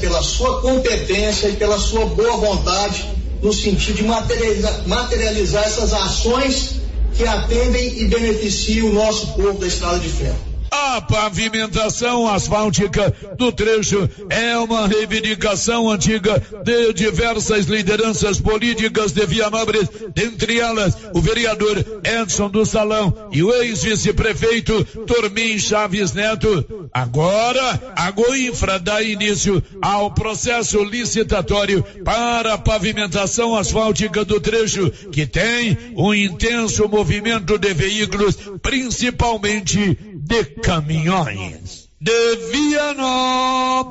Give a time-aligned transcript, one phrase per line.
[0.00, 3.04] pela sua competência e pela sua boa vontade
[3.42, 6.76] no sentido de materializar, materializar essas ações
[7.14, 10.47] que atendem e beneficiam o nosso povo da Estrada de Ferro.
[10.90, 19.86] A pavimentação asfáltica do trecho é uma reivindicação antiga de diversas lideranças políticas de Vianópolis,
[20.14, 26.88] dentre elas o vereador Edson do Salão e o ex-vice-prefeito Tormin Chaves Neto.
[26.92, 35.26] Agora, a Goinfra dá início ao processo licitatório para a pavimentação asfáltica do trecho, que
[35.26, 39.98] tem um intenso movimento de veículos, principalmente
[40.28, 41.88] de caminhões.
[41.98, 43.88] De Vianópolis,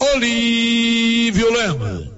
[0.00, 2.15] Olívio Lemos.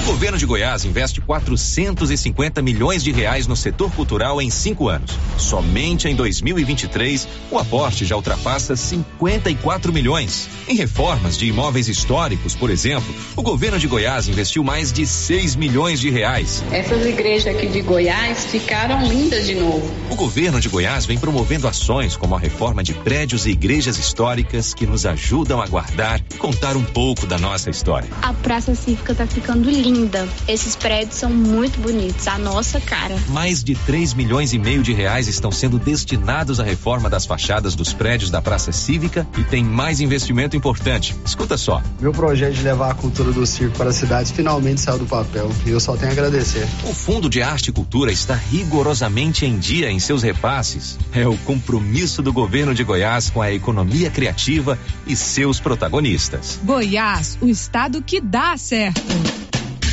[0.00, 5.10] O governo de Goiás investe 450 milhões de reais no setor cultural em cinco anos.
[5.36, 10.48] Somente em 2023, o aporte já ultrapassa 54 milhões.
[10.66, 15.54] Em reformas de imóveis históricos, por exemplo, o governo de Goiás investiu mais de 6
[15.54, 16.64] milhões de reais.
[16.72, 19.86] Essas igrejas aqui de Goiás ficaram lindas de novo.
[20.08, 24.72] O governo de Goiás vem promovendo ações como a reforma de prédios e igrejas históricas
[24.72, 28.08] que nos ajudam a guardar e contar um pouco da nossa história.
[28.22, 30.28] A Praça Cívica está ficando linda linda.
[30.48, 33.16] Esses prédios são muito bonitos, a nossa cara.
[33.28, 37.74] Mais de 3 milhões e meio de reais estão sendo destinados à reforma das fachadas
[37.74, 41.14] dos prédios da Praça Cívica e tem mais investimento importante.
[41.24, 41.82] Escuta só.
[42.00, 45.50] Meu projeto de levar a cultura do circo para a cidade finalmente saiu do papel
[45.66, 46.66] e eu só tenho a agradecer.
[46.84, 50.98] O Fundo de Arte e Cultura está rigorosamente em dia em seus repasses.
[51.12, 56.58] É o compromisso do governo de Goiás com a economia criativa e seus protagonistas.
[56.64, 59.49] Goiás, o estado que dá certo.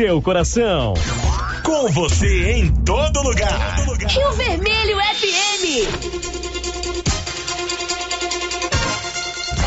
[0.00, 0.94] seu coração.
[1.62, 3.84] Com você em todo lugar.
[4.08, 5.64] Rio Vermelho FM.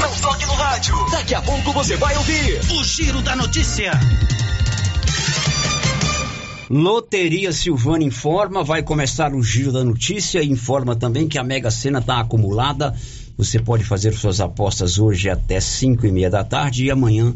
[0.02, 0.96] Não toque no rádio.
[1.12, 3.92] Daqui a pouco você vai ouvir o Giro da Notícia.
[6.68, 11.70] Loteria Silvana informa, vai começar o Giro da Notícia e informa também que a Mega
[11.70, 12.96] Sena está acumulada.
[13.38, 17.36] Você pode fazer suas apostas hoje até 5 e meia da tarde e amanhã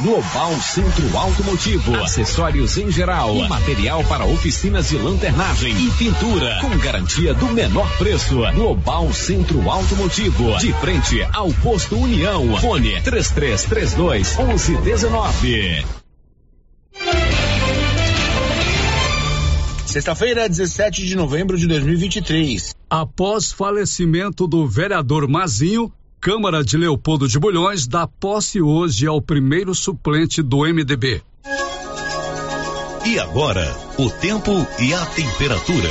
[0.00, 7.34] Global Centro Automotivo, acessórios em geral, material para oficinas de lanternagem e pintura, com garantia
[7.34, 8.40] do menor preço.
[8.54, 12.56] Global Centro Automotivo, de frente ao posto União.
[12.58, 15.84] Fone 3332 1119.
[19.86, 22.74] Sexta-feira, 17 de novembro de 2023.
[22.88, 25.92] Após falecimento do vereador Mazinho,
[26.22, 31.20] Câmara de Leopoldo de Bulhões dá posse hoje ao primeiro suplente do MDB.
[33.04, 33.66] E agora,
[33.98, 35.90] o tempo e a temperatura.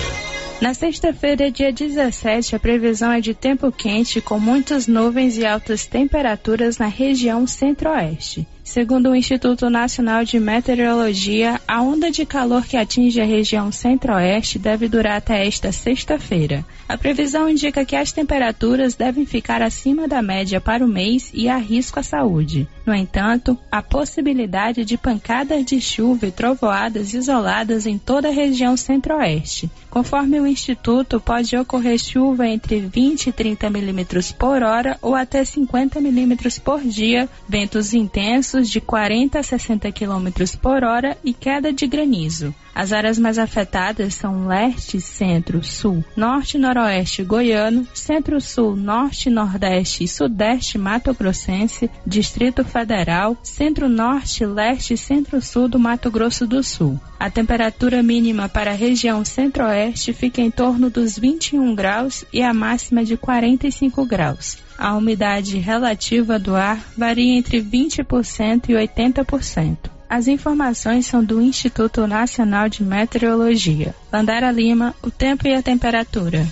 [0.62, 5.86] Na sexta-feira, dia 17, a previsão é de tempo quente com muitas nuvens e altas
[5.86, 8.48] temperaturas na região centro-oeste.
[8.72, 14.58] Segundo o Instituto Nacional de Meteorologia, a onda de calor que atinge a região centro-oeste
[14.58, 16.66] deve durar até esta sexta-feira.
[16.88, 21.50] A previsão indica que as temperaturas devem ficar acima da média para o mês e
[21.50, 22.66] há risco à saúde.
[22.92, 28.76] No entanto, há possibilidade de pancadas de chuva e trovoadas isoladas em toda a região
[28.76, 29.72] centro-oeste.
[29.90, 35.46] Conforme o Instituto, pode ocorrer chuva entre 20 e 30 milímetros por hora ou até
[35.46, 40.28] 50 milímetros por dia, ventos intensos de 40 a 60 km
[40.62, 42.54] por hora e queda de granizo.
[42.74, 50.08] As áreas mais afetadas são leste, centro, sul, norte, noroeste goiano, centro-sul, norte, nordeste e
[50.08, 57.00] sudeste mato-grossense, Distrito Federal, centro-norte, leste e centro-sul do Mato Grosso do Sul.
[57.20, 62.54] A temperatura mínima para a região centro-oeste fica em torno dos 21 graus e a
[62.54, 64.58] máxima de 45 graus.
[64.78, 70.01] A umidade relativa do ar varia entre 20% e 80%.
[70.12, 73.96] As informações são do Instituto Nacional de Meteorologia.
[74.12, 76.46] Landara Lima, o tempo e a temperatura.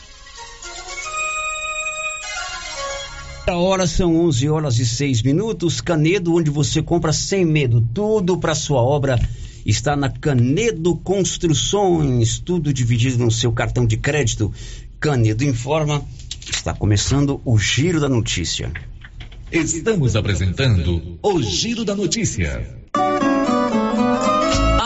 [3.46, 5.82] A hora são 11 horas e 6 minutos.
[5.82, 7.86] Canedo, onde você compra sem medo.
[7.94, 9.20] Tudo para sua obra
[9.66, 12.40] está na Canedo Construções.
[12.40, 14.54] Tudo dividido no seu cartão de crédito.
[15.02, 16.02] Canedo informa.
[16.50, 18.72] Está começando o Giro da Notícia.
[19.52, 22.79] Estamos apresentando o Giro da Notícia.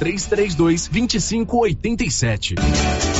[0.00, 3.19] 3332 2587.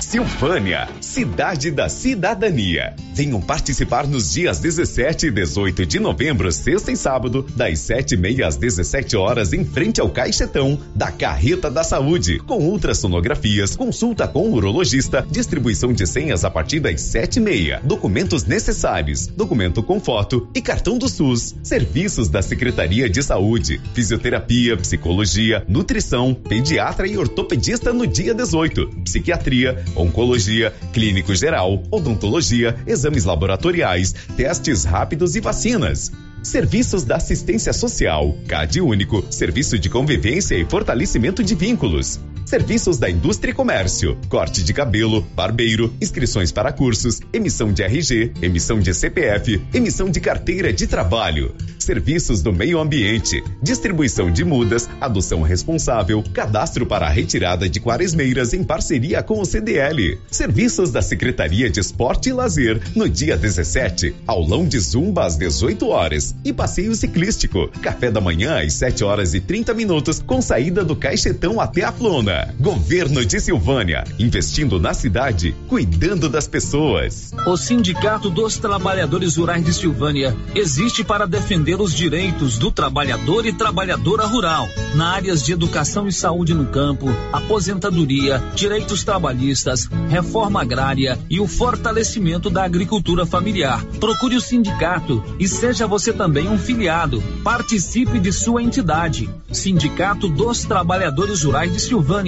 [0.00, 2.94] Silvânia, cidade da cidadania.
[3.14, 8.56] Venham participar nos dias 17 e 18 de novembro, sexta e sábado, das 7h30 às
[8.56, 15.26] 17 horas, em frente ao Caixetão da Carreta da Saúde, com ultrassonografias, consulta com urologista,
[15.28, 21.08] distribuição de senhas a partir das 7h30, documentos necessários, documento com foto e cartão do
[21.08, 28.86] SUS, serviços da Secretaria de Saúde, fisioterapia, psicologia, nutrição, pediatra e ortopedista no dia 18,
[29.04, 36.12] psiquiatria, oncologia, clínico geral, odontologia, exames laboratoriais, testes rápidos e vacinas.
[36.42, 42.20] Serviços da assistência social, CAD único, serviço de convivência e fortalecimento de vínculos.
[42.48, 48.32] Serviços da indústria e comércio, corte de cabelo, barbeiro, inscrições para cursos, emissão de RG,
[48.40, 51.54] emissão de CPF, emissão de carteira de trabalho.
[51.78, 58.54] Serviços do meio ambiente, distribuição de mudas, adoção responsável, cadastro para a retirada de quaresmeiras
[58.54, 60.18] em parceria com o CDL.
[60.30, 65.86] Serviços da Secretaria de Esporte e Lazer, no dia 17, aulão de zumba às 18
[65.86, 67.68] horas e passeio ciclístico.
[67.82, 71.92] Café da manhã às 7 horas e 30 minutos, com saída do Caixetão até a
[71.92, 72.37] Flona.
[72.58, 77.32] Governo de Silvânia, investindo na cidade, cuidando das pessoas.
[77.46, 83.52] O Sindicato dos Trabalhadores Rurais de Silvânia existe para defender os direitos do trabalhador e
[83.52, 91.18] trabalhadora rural, na áreas de educação e saúde no campo, aposentadoria, direitos trabalhistas, reforma agrária
[91.30, 93.84] e o fortalecimento da agricultura familiar.
[93.98, 97.22] Procure o sindicato e seja você também um filiado.
[97.42, 99.28] Participe de sua entidade.
[99.50, 102.27] Sindicato dos Trabalhadores Rurais de Silvânia,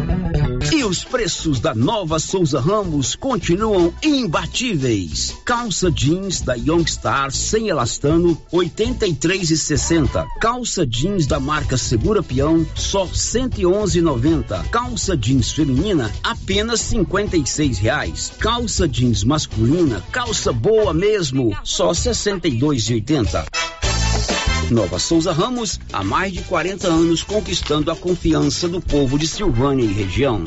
[0.73, 5.35] E os preços da nova Souza Ramos continuam imbatíveis.
[5.43, 10.25] Calça jeans da Youngstar sem elastano, 83,60.
[10.39, 14.69] Calça jeans da marca Segura Peão, só 111,90.
[14.69, 18.31] Calça jeans feminina, apenas 56 reais.
[18.39, 23.80] Calça jeans masculina, calça boa mesmo, só 62,80.
[24.71, 29.83] Nova Souza Ramos, há mais de 40 anos conquistando a confiança do povo de Silvânia
[29.83, 30.45] e região.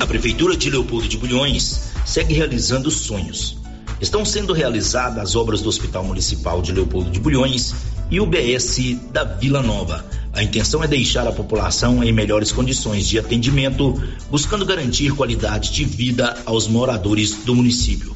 [0.00, 3.58] A Prefeitura de Leopoldo de Bulhões segue realizando sonhos.
[4.00, 7.74] Estão sendo realizadas as obras do Hospital Municipal de Leopoldo de Bulhões
[8.10, 10.06] e o BS da Vila Nova.
[10.32, 15.84] A intenção é deixar a população em melhores condições de atendimento, buscando garantir qualidade de
[15.84, 18.15] vida aos moradores do município.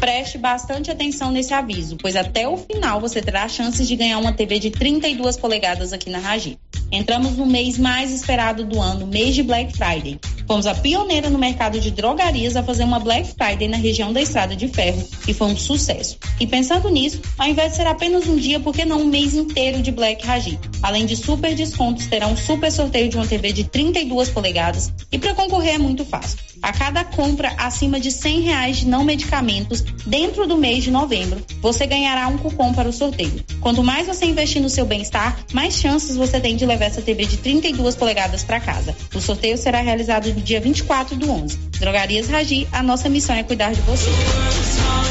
[0.00, 4.32] Preste bastante atenção nesse aviso, pois até o final você terá chances de ganhar uma
[4.32, 6.56] TV de 32 polegadas aqui na Ragi.
[6.90, 10.18] Entramos no mês mais esperado do ano, mês de Black Friday.
[10.46, 14.22] Fomos a pioneira no mercado de drogarias a fazer uma Black Friday na região da
[14.22, 16.16] Estrada de Ferro e foi um sucesso.
[16.40, 19.34] E pensando nisso, ao invés de ser apenas um dia, por que não um mês
[19.34, 20.58] inteiro de Black Ragi?
[20.80, 25.18] Além de super descontos, terá um super sorteio de uma TV de 32 polegadas e
[25.18, 26.38] para concorrer é muito fácil.
[26.62, 31.44] A cada compra acima de 100 reais de não medicamentos dentro do mês de novembro,
[31.60, 33.44] você ganhará um cupom para o sorteio.
[33.60, 37.26] Quanto mais você investir no seu bem-estar, mais chances você tem de levar essa TV
[37.26, 38.96] de 32 polegadas para casa.
[39.14, 41.56] O sorteio será realizado no dia 24 do 11.
[41.78, 44.10] Drogarias Ragi, a nossa missão é cuidar de você.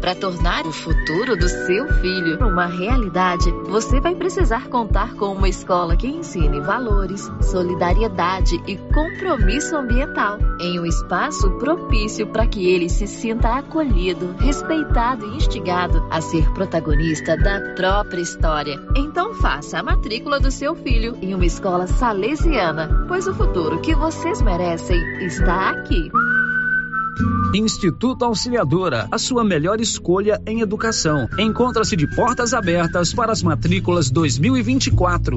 [0.00, 5.48] Para tornar o futuro do seu filho uma realidade, você vai precisar contar com uma
[5.48, 12.88] escola que ensine valores, solidariedade e compromisso ambiental, em um espaço propício para que ele
[12.88, 18.80] se sinta acolhido, respeitado e instigado a ser protagonista da própria história.
[18.96, 23.94] Então faça a matrícula do seu filho em uma escola salesiana, pois o futuro que
[23.94, 26.10] vocês merecem está aqui.
[27.54, 31.28] Instituto Auxiliadora, a sua melhor escolha em educação.
[31.36, 35.36] Encontra-se de portas abertas para as matrículas 2024.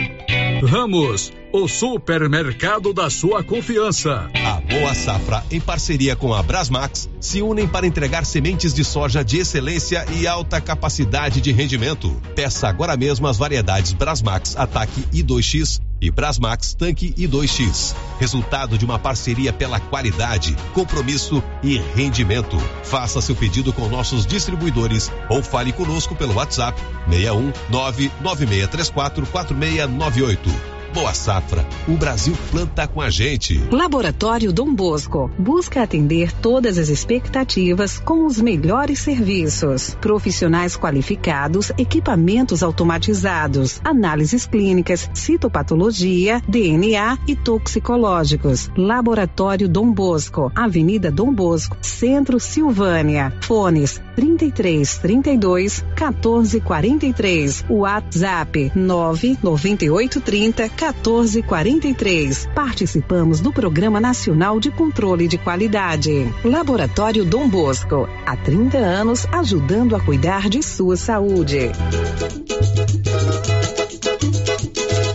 [0.61, 4.29] Ramos, o supermercado da sua confiança.
[4.45, 9.23] A Boa Safra, em parceria com a Brasmax, se unem para entregar sementes de soja
[9.23, 12.09] de excelência e alta capacidade de rendimento.
[12.35, 17.95] Peça agora mesmo as variedades Brasmax Ataque I2X e Brasmax Tanque I2X.
[18.17, 22.57] Resultado de uma parceria pela qualidade, compromisso e rendimento.
[22.83, 30.80] Faça seu pedido com nossos distribuidores ou fale conosco pelo WhatsApp 61 99634 4698.
[30.93, 33.57] Boa Safra, o Brasil planta com a gente.
[33.71, 39.95] Laboratório Dom Bosco busca atender todas as expectativas com os melhores serviços.
[40.01, 48.69] Profissionais qualificados, equipamentos automatizados, análises clínicas, citopatologia, DNA e toxicológicos.
[48.75, 53.33] Laboratório Dom Bosco, Avenida Dom Bosco, Centro Silvânia.
[53.39, 57.65] Fones 33 32 14 43.
[57.69, 62.49] WhatsApp 998 30 1443.
[62.55, 66.33] Participamos do Programa Nacional de Controle de Qualidade.
[66.43, 68.09] Laboratório Dom Bosco.
[68.25, 71.71] Há 30 anos ajudando a cuidar de sua saúde.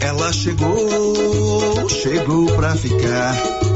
[0.00, 3.75] Ela chegou, chegou pra ficar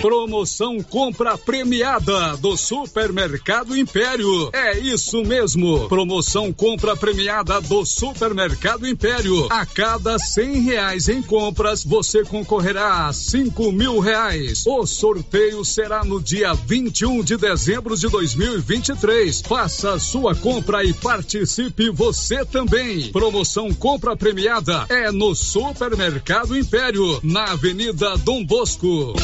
[0.00, 4.50] Promoção compra premiada do Supermercado Império.
[4.52, 5.88] É isso mesmo.
[5.88, 9.48] Promoção compra premiada do Supermercado Império.
[9.50, 14.64] A cada cem reais em compras, você concorrerá a cinco mil reais.
[14.66, 19.42] O sorteio será no dia 21 de dezembro de 2023.
[19.42, 23.10] Faça sua compra e participe você também.
[23.10, 29.14] Promoção compra premiada é no Supermercado Império, na Avenida Dom Bosco.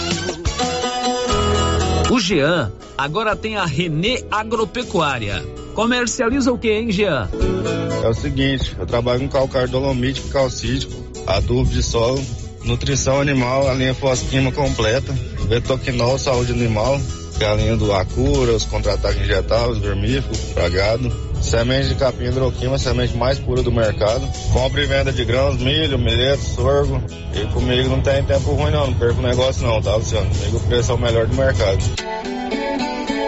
[2.11, 5.45] O Jean agora tem a Renê Agropecuária.
[5.75, 7.29] Comercializa o que, hein, Jean?
[8.03, 10.93] É o seguinte, eu trabalho com calcário dolomítico, calcítico,
[11.27, 12.23] adubo de solo,
[12.65, 15.13] nutrição animal, a linha fosquima completa,
[15.49, 17.01] betoquinol, saúde animal,
[17.39, 23.39] galinha do Acura, os contra-ataques injetáveis, vermífugo, pra gado, semente de capim hidroquima, semente mais
[23.39, 27.03] pura do mercado, compra e venda de grãos, milho, milheto, sorgo,
[27.35, 30.29] e comigo não tem tempo ruim não, não perco negócio não, tá Luciano?
[30.31, 31.85] Comigo o preço é o melhor do mercado.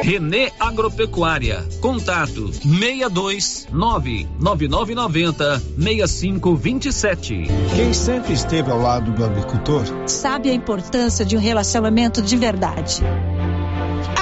[0.06, 1.66] Renê Agropecuária.
[1.80, 7.42] Contato 62 99990 6527.
[7.74, 13.02] Quem sempre esteve ao lado do agricultor Sabe a importância de um relacionamento de verdade.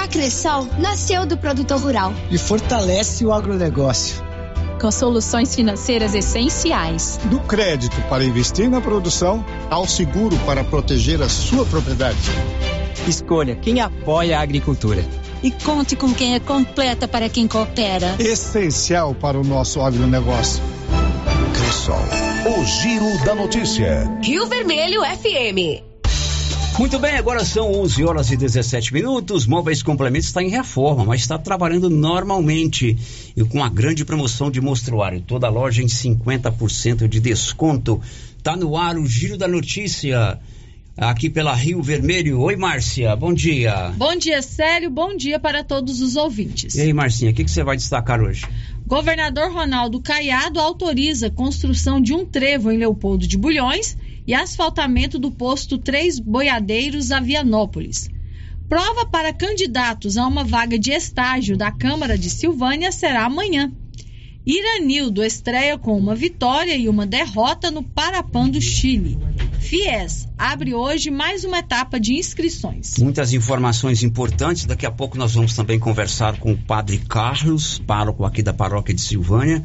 [0.05, 2.13] A Cressol nasceu do produtor rural.
[2.29, 4.23] e fortalece o agronegócio.
[4.79, 7.19] Com soluções financeiras essenciais.
[7.23, 12.19] Do crédito para investir na produção ao seguro para proteger a sua propriedade.
[13.07, 15.03] Escolha quem apoia a agricultura.
[15.41, 18.15] E conte com quem é completa para quem coopera.
[18.19, 20.61] Essencial para o nosso agronegócio.
[21.55, 21.97] Cressol.
[22.59, 24.07] O Giro da Notícia.
[24.21, 25.94] Rio Vermelho FM.
[26.77, 29.47] Muito bem, agora são 11 horas e 17 minutos.
[29.47, 32.97] Móveis Complementos está em reforma, mas está trabalhando normalmente
[33.35, 35.21] e com a grande promoção de mostruário.
[35.21, 38.01] Toda loja em 50% de desconto.
[38.43, 40.37] Tá no ar o Giro da Notícia.
[40.97, 42.41] Aqui pela Rio Vermelho.
[42.41, 43.93] Oi, Márcia, bom dia.
[43.95, 44.89] Bom dia, Célio.
[44.89, 46.75] Bom dia para todos os ouvintes.
[46.75, 48.45] E aí, Marcinha, o que, que você vai destacar hoje?
[48.85, 53.97] Governador Ronaldo Caiado autoriza a construção de um trevo em Leopoldo de Bulhões
[54.27, 58.09] e asfaltamento do posto Três Boiadeiros a Vianópolis.
[58.67, 63.71] Prova para candidatos a uma vaga de estágio da Câmara de Silvânia será amanhã.
[64.45, 69.17] Iranildo estreia com uma vitória e uma derrota no Parapan do Chile.
[69.59, 72.97] Fies abre hoje mais uma etapa de inscrições.
[72.99, 74.65] Muitas informações importantes.
[74.65, 78.93] Daqui a pouco nós vamos também conversar com o Padre Carlos, pároco aqui da paróquia
[78.93, 79.63] de Silvânia,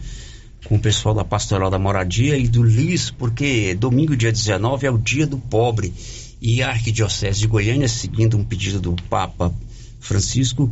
[0.65, 4.91] com o pessoal da Pastoral da Moradia e do LIS, porque domingo, dia 19, é
[4.91, 5.93] o dia do pobre.
[6.41, 9.53] E a Arquidiocese de Goiânia, seguindo um pedido do Papa
[10.01, 10.71] Francisco,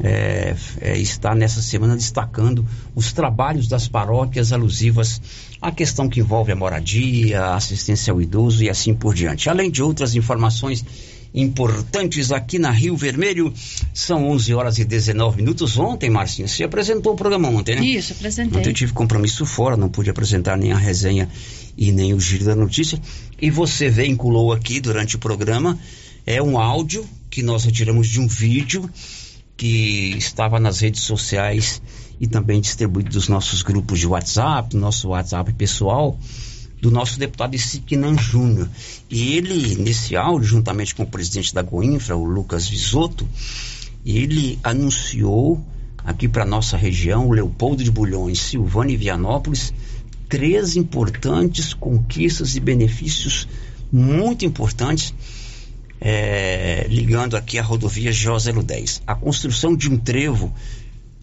[0.00, 5.20] é, é, está nessa semana destacando os trabalhos das paróquias alusivas
[5.60, 9.50] à questão que envolve a moradia, assistência ao idoso e assim por diante.
[9.50, 10.84] Além de outras informações
[11.34, 13.52] importantes aqui na Rio Vermelho,
[13.92, 15.78] são 11 horas e 19 minutos.
[15.78, 17.84] Ontem, Marcinha, você apresentou o programa ontem, né?
[17.84, 18.58] Isso, apresentei.
[18.58, 21.28] Ontem eu tive compromisso fora, não pude apresentar nem a resenha
[21.76, 23.00] e nem o giro da notícia.
[23.40, 25.78] E você vinculou aqui durante o programa
[26.30, 28.88] é um áudio que nós retiramos de um vídeo
[29.56, 31.80] que estava nas redes sociais
[32.20, 36.18] e também distribuído dos nossos grupos de WhatsApp, nosso WhatsApp pessoal,
[36.80, 38.68] do nosso deputado Isiquinan Júnior.
[39.10, 43.28] E ele, nesse áudio, juntamente com o presidente da Goinfra, o Lucas Visotto,
[44.04, 45.64] ele anunciou
[46.04, 49.72] aqui para nossa região, Leopoldo de Bulhões, Silvânia e Vianópolis,
[50.28, 53.48] três importantes conquistas e benefícios
[53.90, 55.14] muito importantes
[56.00, 59.02] é, ligando aqui a rodovia J010.
[59.06, 60.52] A construção de um trevo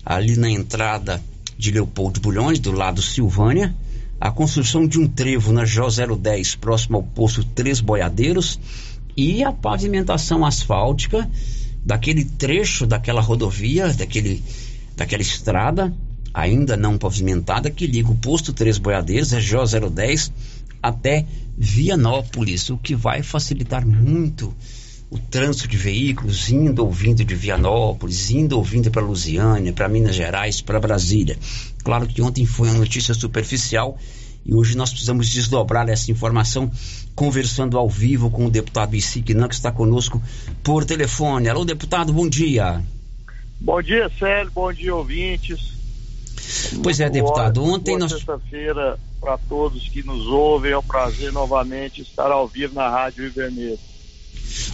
[0.05, 1.23] ali na entrada
[1.57, 3.73] de Leopoldo Bulhões, do lado Silvânia,
[4.19, 8.59] a construção de um trevo na J010, próximo ao posto Três Boiadeiros,
[9.15, 11.29] e a pavimentação asfáltica
[11.85, 14.43] daquele trecho daquela rodovia, daquele,
[14.97, 15.93] daquela estrada,
[16.33, 20.31] ainda não pavimentada, que liga o posto Três Boiadeiros, a J010,
[20.81, 21.25] até
[21.57, 24.53] Vianópolis, o que vai facilitar muito
[25.09, 29.87] o trânsito de veículos indo ou vindo de Vianópolis, indo ou vindo para Lusiânia, para
[29.87, 31.37] Minas Gerais, para Brasília.
[31.83, 33.97] Claro que ontem foi uma notícia superficial
[34.45, 36.71] e hoje nós precisamos desdobrar essa informação
[37.15, 40.21] conversando ao vivo com o deputado Isignan, que está conosco
[40.63, 41.49] por telefone.
[41.49, 42.81] Alô, deputado, bom dia.
[43.59, 45.75] Bom dia, Célio, bom dia, ouvintes.
[46.83, 47.63] Pois é, deputado.
[47.63, 48.11] Ontem nós.
[48.11, 50.71] sexta-feira para todos que nos ouvem.
[50.71, 53.79] É um prazer novamente estar ao vivo na Rádio Rio Vermelho.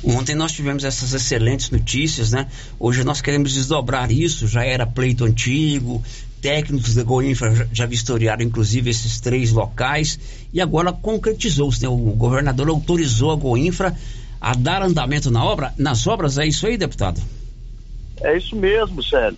[0.03, 2.47] Ontem nós tivemos essas excelentes notícias, né?
[2.79, 6.03] Hoje nós queremos desdobrar isso, já era pleito antigo,
[6.41, 10.19] técnicos da Goinfra já, vistoriaram inclusive esses três locais
[10.51, 11.89] e agora concretizou-se, né?
[11.89, 13.95] O governador autorizou a Goinfra
[14.39, 17.21] a dar andamento na obra, nas obras, é isso aí, deputado?
[18.21, 19.37] É isso mesmo, Célio.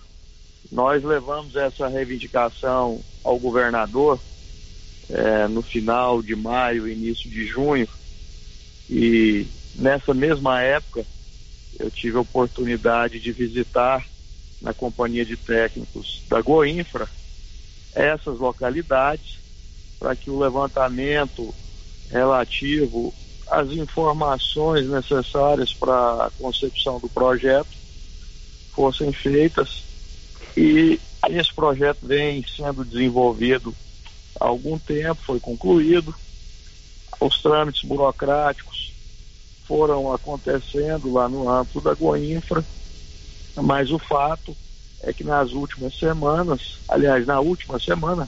[0.71, 4.19] Nós levamos essa reivindicação ao governador
[5.09, 7.87] é, no final de maio, início de junho,
[8.89, 11.05] e nessa mesma época
[11.79, 14.05] eu tive a oportunidade de visitar
[14.61, 17.07] na companhia de técnicos da Goinfra
[17.93, 19.37] essas localidades
[19.99, 21.53] para que o levantamento
[22.09, 23.13] relativo
[23.47, 27.69] às informações necessárias para a concepção do projeto
[28.73, 29.83] fossem feitas.
[30.55, 33.73] E esse projeto vem sendo desenvolvido
[34.39, 36.13] há algum tempo, foi concluído,
[37.19, 38.72] os trâmites burocráticos
[39.67, 42.63] foram acontecendo lá no âmbito da Goinfra,
[43.55, 44.55] mas o fato
[45.01, 48.27] é que nas últimas semanas, aliás, na última semana,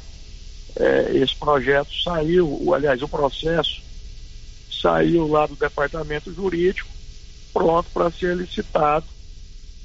[0.75, 3.81] é, esse projeto saiu, o, aliás, o processo
[4.81, 6.89] saiu lá do departamento jurídico,
[7.53, 9.05] pronto para ser licitado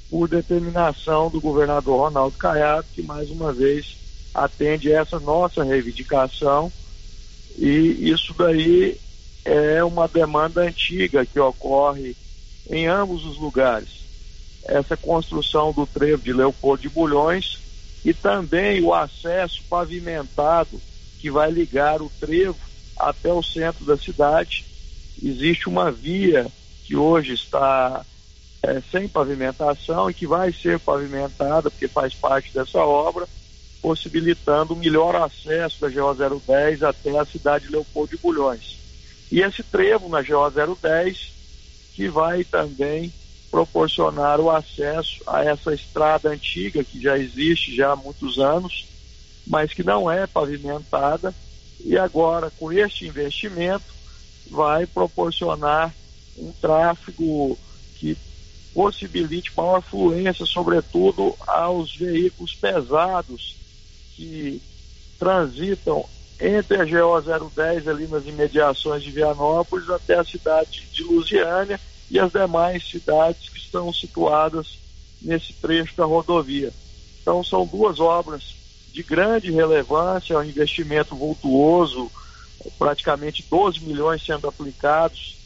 [0.09, 3.95] por determinação do governador Ronaldo Caiado, que mais uma vez
[4.33, 6.71] atende essa nossa reivindicação
[7.57, 8.97] e isso daí
[9.43, 12.15] é uma demanda antiga que ocorre
[12.69, 14.01] em ambos os lugares.
[14.65, 17.59] Essa construção do trevo de Leopoldo de Bulhões
[18.05, 20.79] e também o acesso pavimentado
[21.19, 22.57] que vai ligar o trevo
[22.97, 24.65] até o centro da cidade.
[25.21, 26.47] Existe uma via
[26.85, 28.05] que hoje está
[28.63, 33.27] é, sem pavimentação e que vai ser pavimentada, porque faz parte dessa obra,
[33.81, 38.80] possibilitando o melhor acesso da GO 010 até a cidade de Leopoldo de Bulhões.
[39.31, 41.31] E esse trevo na GO 010,
[41.95, 43.13] que vai também
[43.49, 48.85] proporcionar o acesso a essa estrada antiga que já existe já há muitos anos,
[49.47, 51.33] mas que não é pavimentada,
[51.83, 53.85] e agora com este investimento
[54.49, 55.93] vai proporcionar
[56.37, 57.57] um tráfego
[57.95, 58.17] que
[58.73, 63.55] possibilite maior fluência, sobretudo aos veículos pesados
[64.15, 64.61] que
[65.17, 66.05] transitam
[66.41, 72.19] entre a GO 010 ali nas imediações de Vianópolis até a cidade de Lusiânia e
[72.19, 74.79] as demais cidades que estão situadas
[75.21, 76.73] nesse trecho da rodovia.
[77.21, 78.55] Então são duas obras
[78.91, 82.11] de grande relevância, um investimento vultuoso,
[82.77, 85.37] praticamente 12 milhões sendo aplicados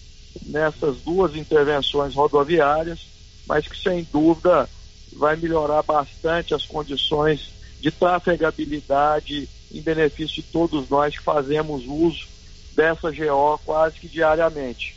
[0.45, 3.01] nessas duas intervenções rodoviárias,
[3.45, 4.69] mas que sem dúvida
[5.13, 12.27] vai melhorar bastante as condições de trafegabilidade em benefício de todos nós que fazemos uso
[12.75, 14.95] dessa GO quase que diariamente.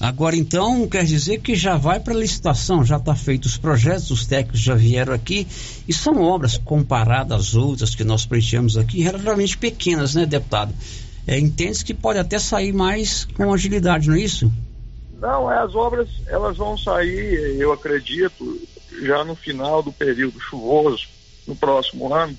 [0.00, 4.24] Agora então quer dizer que já vai para licitação, já está feito os projetos, os
[4.24, 5.46] técnicos já vieram aqui
[5.86, 10.72] e são obras comparadas às outras que nós pleiteamos aqui, relativamente pequenas, né, deputado?
[11.26, 14.50] É, Entende-se que pode até sair mais com agilidade, não é isso?
[15.20, 18.58] Não, é, as obras elas vão sair, eu acredito,
[19.02, 21.06] já no final do período chuvoso,
[21.46, 22.36] no próximo ano,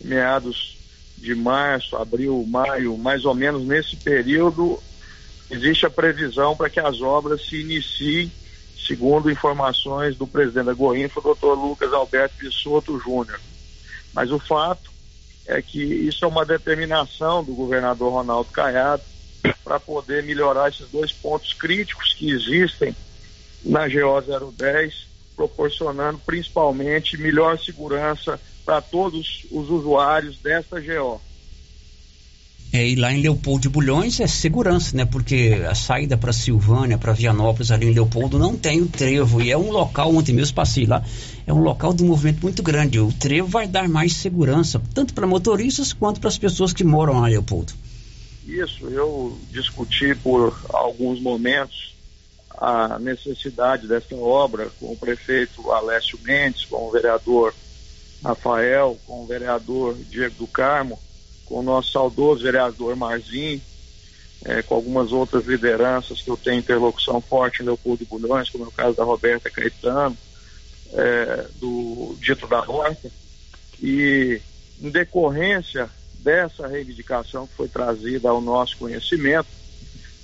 [0.00, 0.76] meados
[1.16, 4.82] de março, abril, maio, mais ou menos nesse período,
[5.50, 8.32] existe a previsão para que as obras se iniciem,
[8.86, 13.38] segundo informações do presidente da Goinfa, doutor Lucas Alberto Vissoto Júnior.
[14.14, 14.90] Mas o fato
[15.46, 19.02] é que isso é uma determinação do governador Ronaldo Caiado
[19.62, 22.94] para poder melhorar esses dois pontos críticos que existem
[23.64, 31.20] na GO 010, proporcionando principalmente melhor segurança para todos os usuários desta GO.
[32.72, 35.04] É, e lá em Leopoldo de Bulhões é segurança, né?
[35.04, 39.42] Porque a saída para Silvânia, para Vianópolis, ali em Leopoldo, não tem o trevo.
[39.42, 41.04] E é um local, ontem mesmo passei lá,
[41.44, 43.00] é um local de movimento muito grande.
[43.00, 47.20] O trevo vai dar mais segurança, tanto para motoristas quanto para as pessoas que moram
[47.20, 47.72] lá em Leopoldo.
[48.46, 51.94] Isso, eu discuti por alguns momentos
[52.56, 57.52] a necessidade dessa obra com o prefeito Alessio Mendes, com o vereador
[58.22, 60.98] Rafael, com o vereador Diego do Carmo,
[61.46, 63.60] com o nosso saudoso vereador Marzinho,
[64.44, 68.68] é, com algumas outras lideranças que eu tenho interlocução forte em Leopoldo Bulhões, como é
[68.68, 70.16] o caso da Roberta Caetano,
[70.92, 73.10] é, do Dito da Horta,
[73.82, 74.40] e
[74.80, 79.48] em decorrência dessa reivindicação que foi trazida ao nosso conhecimento,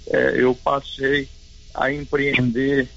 [0.08, 1.28] é, eu passei
[1.74, 2.88] a empreender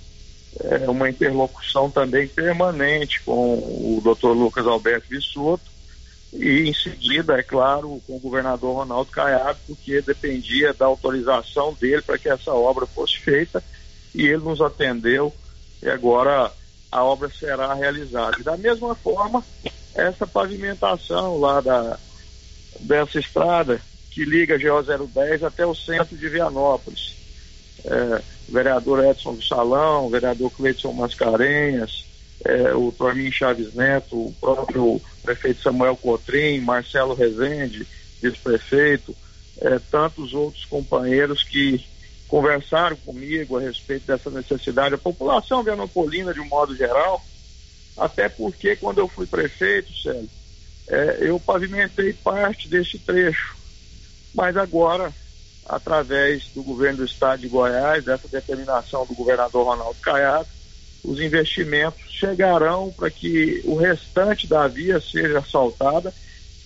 [0.62, 4.30] é, uma interlocução também permanente com o Dr.
[4.30, 5.70] Lucas Alberto Vissoto
[6.32, 12.02] e em seguida, é claro, com o governador Ronaldo Caiado, porque dependia da autorização dele
[12.02, 13.64] para que essa obra fosse feita
[14.14, 15.34] e ele nos atendeu
[15.82, 16.52] e agora
[16.92, 18.38] a obra será realizada.
[18.40, 19.44] E da mesma forma,
[19.96, 21.98] essa pavimentação lá da,
[22.80, 23.82] dessa estrada
[24.12, 27.16] que liga GO 010 até o centro de Vianópolis.
[27.86, 32.06] É, vereador Edson do Salão, vereador Cleiton Mascarenhas,
[32.44, 37.86] é, o Tormin Chaves Neto, o próprio prefeito Samuel Cotrim, Marcelo Rezende,
[38.22, 39.16] vice-prefeito,
[39.62, 41.84] é, tantos outros companheiros que
[42.28, 44.96] conversaram comigo a respeito dessa necessidade.
[44.96, 47.22] A população vianopolina, de um modo geral,
[47.98, 50.30] até porque quando eu fui prefeito, Célio,
[50.88, 53.56] é, eu pavimentei parte desse trecho.
[54.34, 55.12] Mas agora,
[55.66, 60.48] através do governo do estado de Goiás, dessa determinação do governador Ronaldo Caiado,
[61.04, 66.14] os investimentos chegarão para que o restante da via seja assaltada.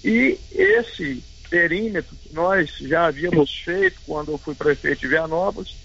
[0.04, 5.76] E esse perímetro que nós já havíamos feito quando eu fui prefeito de Vianópolis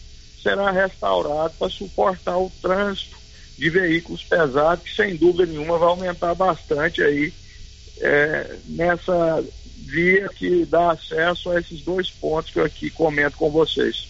[0.43, 3.17] será restaurado para suportar o trânsito
[3.59, 7.33] de veículos pesados, que sem dúvida nenhuma vai aumentar bastante aí
[8.01, 9.45] é, nessa
[9.87, 14.09] via que dá acesso a esses dois pontos que eu aqui comento com vocês.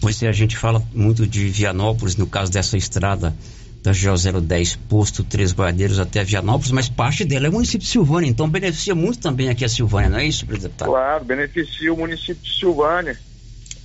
[0.00, 3.36] Pois é, a gente fala muito de Vianópolis, no caso dessa estrada
[3.82, 7.88] da GO 010, posto Três Boiadeiros até Vianópolis, mas parte dela é o município de
[7.88, 10.84] Silvânia, então beneficia muito também aqui a Silvânia, não é isso, presidente?
[10.84, 13.18] Claro, beneficia o município de Silvânia.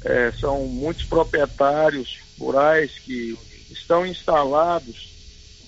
[0.04, 3.38] É, são muitos proprietários rurais que
[3.71, 5.10] estão instalados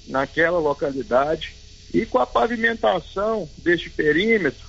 [0.07, 1.53] naquela localidade
[1.93, 4.66] e com a pavimentação deste perímetro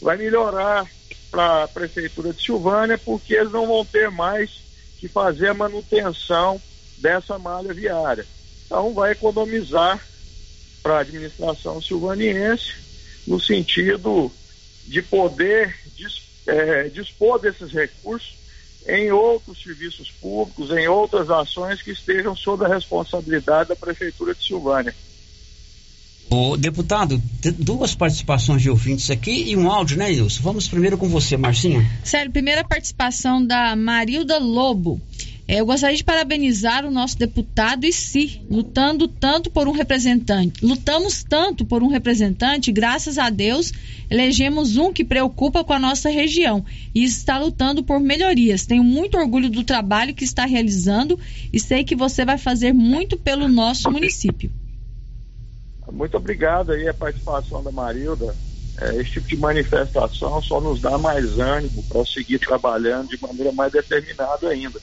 [0.00, 0.86] vai melhorar
[1.30, 4.50] para a prefeitura de Silvânia porque eles não vão ter mais
[4.98, 6.60] que fazer a manutenção
[6.98, 8.26] dessa malha viária.
[8.66, 10.00] Então vai economizar
[10.82, 12.74] para a administração silvaniense
[13.26, 14.30] no sentido
[14.86, 15.74] de poder
[16.46, 18.40] é, dispor desses recursos
[18.86, 24.44] em outros serviços públicos, em outras ações que estejam sob a responsabilidade da Prefeitura de
[24.44, 24.94] Silvânia.
[26.32, 27.20] O deputado,
[27.58, 30.40] duas participações de ouvintes aqui e um áudio, né, Nilson?
[30.42, 31.84] Vamos primeiro com você, Marcinha.
[32.04, 35.00] Sério, primeira participação da Marilda Lobo.
[35.48, 40.64] É, eu gostaria de parabenizar o nosso deputado e si, lutando tanto por um representante.
[40.64, 43.72] Lutamos tanto por um representante, graças a Deus,
[44.08, 46.64] elegemos um que preocupa com a nossa região
[46.94, 48.64] e está lutando por melhorias.
[48.64, 51.18] Tenho muito orgulho do trabalho que está realizando
[51.52, 54.52] e sei que você vai fazer muito pelo nosso município.
[55.92, 58.34] Muito obrigado aí a participação da Marilda.
[58.80, 63.52] É, esse tipo de manifestação só nos dá mais ânimo para seguir trabalhando de maneira
[63.52, 64.80] mais determinada ainda.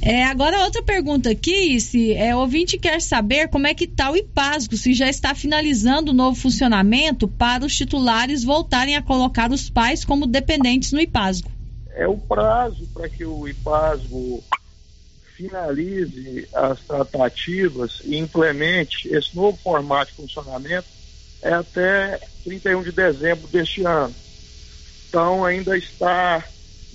[0.00, 4.16] É, agora outra pergunta aqui, se é, ouvinte quer saber como é que está o
[4.16, 9.68] IPASGO, se já está finalizando o novo funcionamento para os titulares voltarem a colocar os
[9.68, 11.50] pais como dependentes no IPASGO.
[11.94, 14.44] É o prazo para que o IPASGO
[15.36, 20.86] finalize as tratativas e implemente esse novo formato de funcionamento
[21.42, 24.14] é até 31 de dezembro deste ano.
[25.08, 26.42] Então ainda está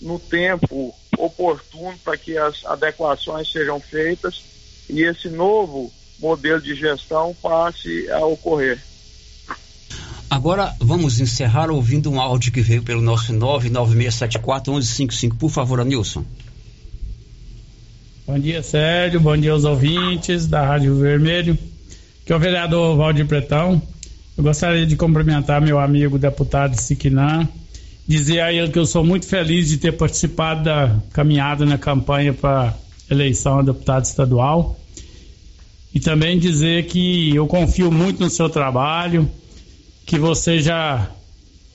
[0.01, 4.41] no tempo oportuno para que as adequações sejam feitas
[4.89, 8.79] e esse novo modelo de gestão passe a ocorrer.
[10.29, 15.35] Agora vamos encerrar ouvindo um áudio que veio pelo nosso 99674 1155.
[15.35, 16.25] Por favor, Nilson.
[18.27, 19.19] Bom dia, Sérgio.
[19.19, 21.57] Bom dia aos ouvintes da Rádio Vermelho.
[22.23, 23.81] Que é o vereador Valdir Pretão.
[24.37, 27.49] Eu gostaria de cumprimentar meu amigo deputado Siquinã.
[28.07, 32.31] Dizer a ele que eu sou muito feliz de ter participado da caminhada na campanha
[32.31, 32.75] para
[33.09, 34.79] eleição a deputado estadual.
[35.93, 39.27] E também dizer que eu confio muito no seu trabalho,
[40.05, 41.09] que você já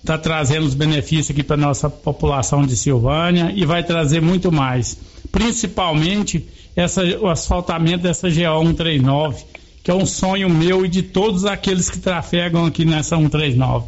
[0.00, 4.96] está trazendo os benefícios aqui para nossa população de Silvânia e vai trazer muito mais
[5.30, 9.44] principalmente essa, o asfaltamento dessa GO 139,
[9.82, 13.86] que é um sonho meu e de todos aqueles que trafegam aqui nessa 139.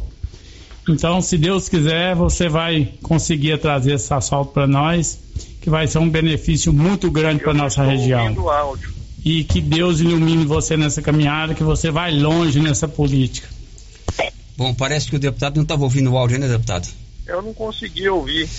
[0.87, 5.19] Então, se Deus quiser, você vai conseguir trazer esse asfalto para nós,
[5.61, 8.35] que vai ser um benefício muito grande para nossa região.
[9.23, 13.47] E que Deus ilumine você nessa caminhada, que você vai longe nessa política.
[14.57, 16.87] Bom, parece que o deputado não estava ouvindo o áudio, né, deputado?
[17.27, 18.49] Eu não consegui ouvir.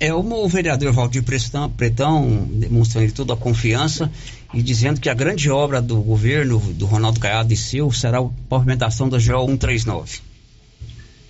[0.00, 4.10] É o vereador Valdir Pretão, Pretão demonstrando toda a confiança
[4.54, 8.28] e dizendo que a grande obra do governo do Ronaldo Caiado e seu será a
[8.48, 10.20] pavimentação da GO 139.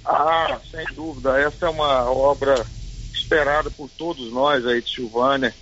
[0.04, 1.36] Ah, sem dúvida.
[1.40, 2.64] Essa é uma obra
[3.12, 5.52] esperada por todos nós aí de Silvânia.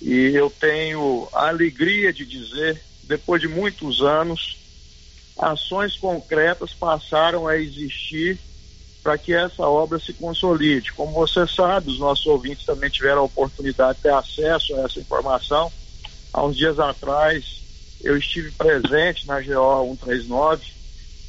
[0.00, 4.56] E eu tenho a alegria de dizer, depois de muitos anos,
[5.36, 8.38] ações concretas passaram a existir
[9.06, 10.92] para que essa obra se consolide.
[10.92, 14.98] Como você sabe, os nossos ouvintes também tiveram a oportunidade de ter acesso a essa
[14.98, 15.72] informação.
[16.32, 17.62] Há uns dias atrás,
[18.02, 20.60] eu estive presente na GO 139,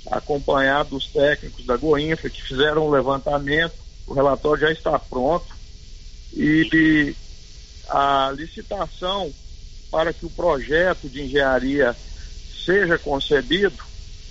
[0.09, 3.75] acompanhado dos técnicos da Goinfra, que fizeram um levantamento.
[4.07, 5.45] O relatório já está pronto.
[6.33, 7.15] E
[7.89, 9.31] a licitação
[9.91, 11.95] para que o projeto de engenharia
[12.65, 13.77] seja concebido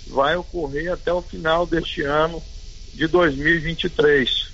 [0.07, 2.43] vai ocorrer até o final deste ano
[2.97, 4.47] de 2023.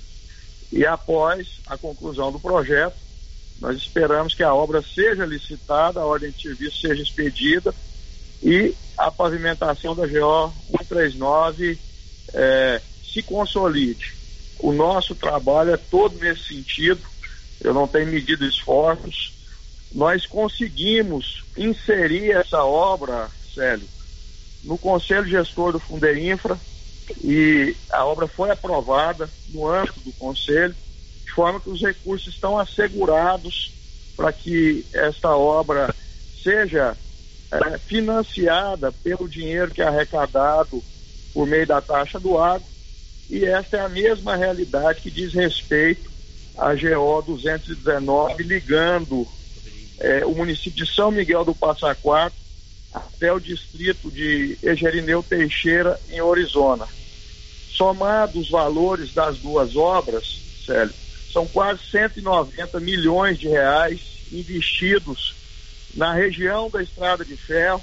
[0.70, 2.96] E após a conclusão do projeto,
[3.58, 7.74] nós esperamos que a obra seja licitada, a ordem de serviço seja expedida
[8.42, 11.78] e a pavimentação da GO 139
[12.34, 14.12] eh, se consolide.
[14.58, 17.00] O nosso trabalho é todo nesse sentido.
[17.62, 19.32] Eu não tenho medido esforços.
[19.90, 23.88] Nós conseguimos inserir essa obra, Célio,
[24.64, 26.58] no Conselho Gestor do Fundeinfra
[27.22, 30.74] e a obra foi aprovada no âmbito do Conselho,
[31.24, 33.72] de forma que os recursos estão assegurados
[34.16, 35.94] para que esta obra
[36.42, 36.96] seja
[37.50, 40.82] é, financiada pelo dinheiro que é arrecadado
[41.32, 42.66] por meio da taxa do água
[43.28, 46.10] e esta é a mesma realidade que diz respeito
[46.56, 49.26] à GO 219 ligando
[49.98, 52.38] é, o município de São Miguel do Passa Quatro
[52.94, 56.86] até o distrito de Egerineu Teixeira, em Orizona.
[57.72, 60.94] Somados os valores das duas obras, Célio,
[61.32, 65.34] são quase 190 milhões de reais investidos
[65.94, 67.82] na região da Estrada de Ferro,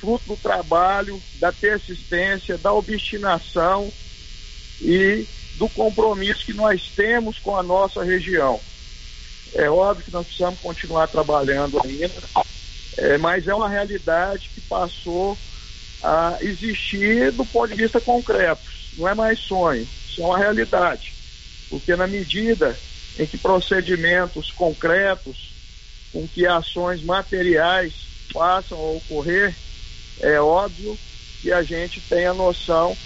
[0.00, 3.92] fruto do trabalho, da persistência, da obstinação
[4.80, 8.58] e do compromisso que nós temos com a nossa região.
[9.54, 12.14] É óbvio que nós precisamos continuar trabalhando ainda,
[12.98, 15.38] é, mas é uma realidade que passou
[16.02, 18.62] a existir do ponto de vista concreto.
[18.96, 21.12] Não é mais sonho, isso é uma realidade.
[21.70, 22.78] Porque na medida
[23.18, 25.52] em que procedimentos concretos,
[26.12, 27.92] com que ações materiais
[28.32, 29.54] passam a ocorrer,
[30.20, 30.98] é óbvio
[31.40, 32.96] que a gente tem a noção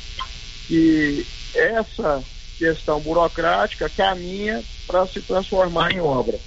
[0.66, 2.22] que essa
[2.56, 6.38] questão burocrática caminha para se transformar em obra.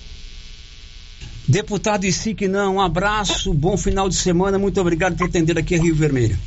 [1.48, 5.96] Deputado Isiquinã, um abraço, bom final de semana, muito obrigado por atender aqui a Rio
[5.96, 6.38] Vermelho.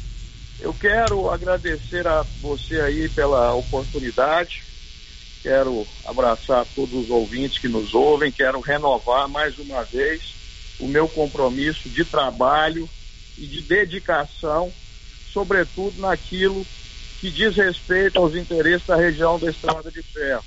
[0.61, 4.61] Eu quero agradecer a você aí pela oportunidade,
[5.41, 10.35] quero abraçar todos os ouvintes que nos ouvem, quero renovar mais uma vez
[10.81, 12.89] o meu compromisso de trabalho
[13.39, 14.73] e de dedicação,
[15.33, 16.67] sobretudo naquilo
[17.21, 20.45] que diz respeito aos interesses da região da Estrada de Ferro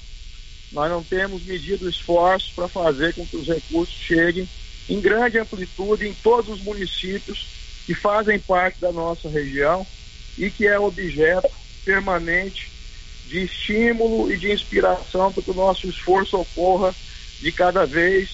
[0.72, 4.48] nós não temos medido esforços para fazer com que os recursos cheguem
[4.90, 7.48] em grande amplitude em todos os municípios
[7.86, 9.86] que fazem parte da nossa região
[10.38, 11.50] e que é objeto
[11.84, 12.70] permanente
[13.26, 16.94] de estímulo e de inspiração para que o nosso esforço ocorra
[17.40, 18.30] de cada vez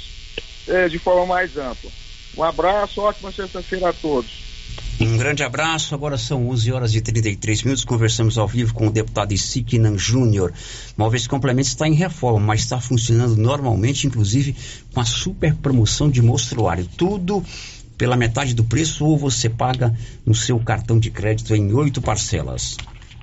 [0.68, 1.92] eh, de forma mais ampla.
[2.36, 4.47] Um abraço, ótima sexta-feira a todos.
[5.00, 5.94] Um grande abraço.
[5.94, 7.86] Agora são 11 horas e 33 minutos.
[7.86, 10.52] Conversamos ao vivo com o deputado Isiquinan Júnior.
[10.98, 14.56] Móveis Complementos está em reforma, mas está funcionando normalmente, inclusive
[14.94, 16.88] com a super promoção de mostruário.
[16.98, 17.44] Tudo
[17.96, 22.78] pela metade do preço ou você paga no seu cartão de crédito em oito parcelas.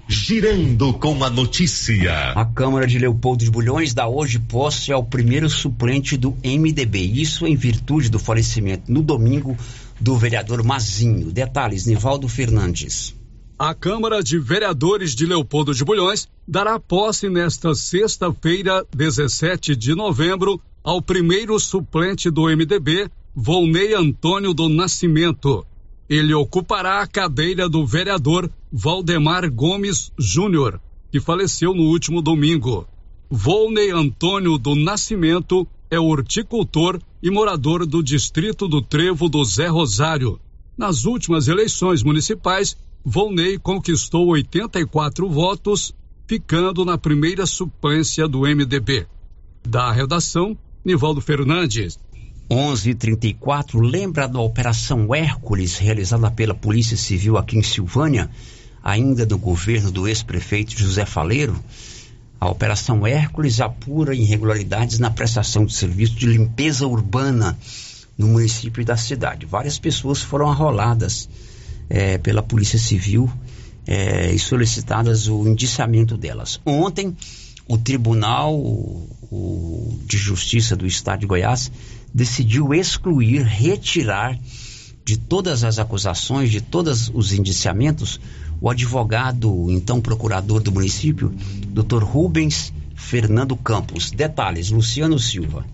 [0.07, 2.33] Girando com a notícia.
[2.33, 6.99] A Câmara de Leopoldo de Bulhões dá hoje posse ao primeiro suplente do MDB.
[7.01, 9.57] Isso em virtude do falecimento no domingo
[9.99, 11.33] do vereador Mazinho.
[11.33, 13.15] Detalhes, Nivaldo Fernandes.
[13.59, 20.61] A Câmara de Vereadores de Leopoldo de Bulhões dará posse nesta sexta-feira, 17 de novembro,
[20.83, 25.65] ao primeiro suplente do MDB, Volney Antônio do Nascimento.
[26.11, 30.81] Ele ocupará a cadeira do vereador Valdemar Gomes Júnior,
[31.13, 32.85] que faleceu no último domingo.
[33.31, 40.41] Volney Antônio do Nascimento é horticultor e morador do distrito do Trevo do Zé Rosário.
[40.77, 45.95] Nas últimas eleições municipais, Volney conquistou 84 votos,
[46.27, 49.07] ficando na primeira suplência do MDB.
[49.63, 51.97] Da redação, Nivaldo Fernandes.
[52.51, 58.29] 11:34 lembra da Operação Hércules realizada pela Polícia Civil aqui em Silvânia,
[58.85, 61.59] ainda do governo do ex-prefeito José Faleiro?
[62.39, 67.59] A Operação Hércules apura irregularidades na prestação de serviço de limpeza urbana
[68.19, 69.47] no município da cidade.
[69.47, 71.27] Várias pessoas foram arroladas
[71.89, 73.33] é, pela Polícia Civil
[73.87, 76.61] é, e solicitadas o indiciamento delas.
[76.67, 77.17] Ontem,
[77.67, 81.73] o Tribunal o, de Justiça do Estado de Goiás
[82.13, 84.39] decidiu excluir, retirar
[85.05, 88.21] de todas as acusações, de todos os indiciamentos,
[88.61, 91.33] o advogado, então procurador do município,
[91.69, 92.03] Dr.
[92.03, 94.11] Rubens Fernando Campos.
[94.11, 95.65] Detalhes, Luciano Silva.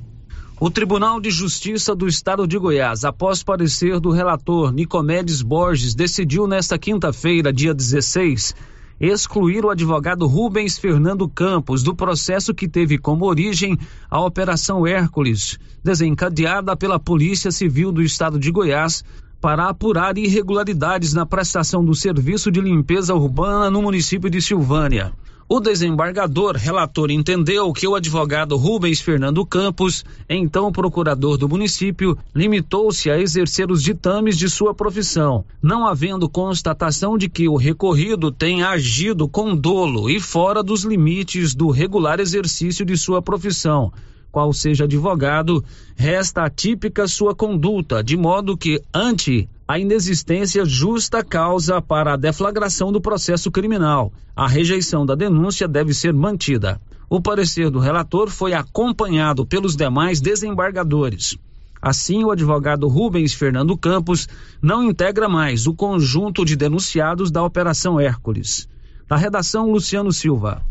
[0.58, 6.46] O Tribunal de Justiça do Estado de Goiás, após parecer do relator Nicomedes Borges, decidiu
[6.46, 8.54] nesta quinta-feira, dia 16,
[9.00, 13.78] excluir o advogado Rubens Fernando Campos do processo que teve como origem
[14.10, 19.02] a Operação Hércules, desencadeada pela Polícia Civil do Estado de Goiás
[19.40, 25.12] para apurar irregularidades na prestação do serviço de limpeza urbana no município de Silvânia.
[25.52, 33.10] O desembargador relator entendeu que o advogado Rubens Fernando Campos, então procurador do município, limitou-se
[33.10, 38.68] a exercer os ditames de sua profissão, não havendo constatação de que o recorrido tenha
[38.68, 43.92] agido com dolo e fora dos limites do regular exercício de sua profissão
[44.30, 45.64] qual seja advogado,
[45.96, 52.90] resta atípica sua conduta, de modo que, ante a inexistência justa causa para a deflagração
[52.90, 56.80] do processo criminal, a rejeição da denúncia deve ser mantida.
[57.08, 61.36] O parecer do relator foi acompanhado pelos demais desembargadores.
[61.82, 64.28] Assim, o advogado Rubens Fernando Campos
[64.60, 68.68] não integra mais o conjunto de denunciados da Operação Hércules.
[69.08, 70.62] Da redação, Luciano Silva.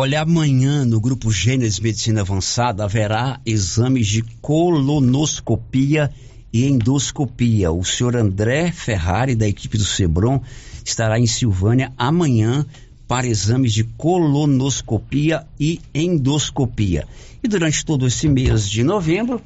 [0.00, 6.08] Olha, amanhã no grupo Gênesis Medicina Avançada haverá exames de colonoscopia
[6.52, 7.72] e endoscopia.
[7.72, 10.40] O senhor André Ferrari, da equipe do Sebron,
[10.84, 12.64] estará em Silvânia amanhã
[13.08, 17.04] para exames de colonoscopia e endoscopia.
[17.42, 19.42] E durante todo esse mês de novembro,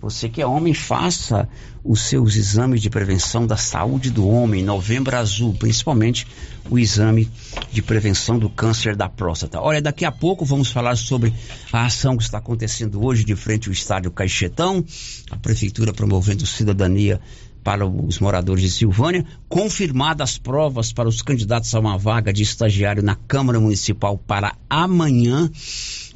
[0.00, 1.46] você que é homem, faça
[1.84, 6.26] os seus exames de prevenção da saúde do homem, novembro azul, principalmente
[6.70, 7.28] o exame
[7.70, 9.60] de prevenção do câncer da próstata.
[9.60, 11.34] Olha, daqui a pouco vamos falar sobre
[11.70, 14.82] a ação que está acontecendo hoje de frente ao estádio Caixetão,
[15.30, 17.20] a prefeitura promovendo cidadania
[17.62, 22.42] para os moradores de Silvânia, confirmadas as provas para os candidatos a uma vaga de
[22.42, 25.50] estagiário na Câmara Municipal para amanhã.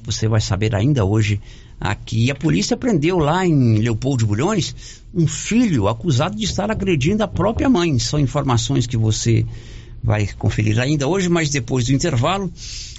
[0.04, 1.40] Você vai saber ainda hoje
[1.84, 2.30] aqui.
[2.30, 4.74] A polícia prendeu lá em Leopoldo Bulhões
[5.12, 7.98] um filho acusado de estar agredindo a própria mãe.
[7.98, 9.44] São informações que você
[10.02, 12.50] vai conferir ainda hoje, mas depois do intervalo.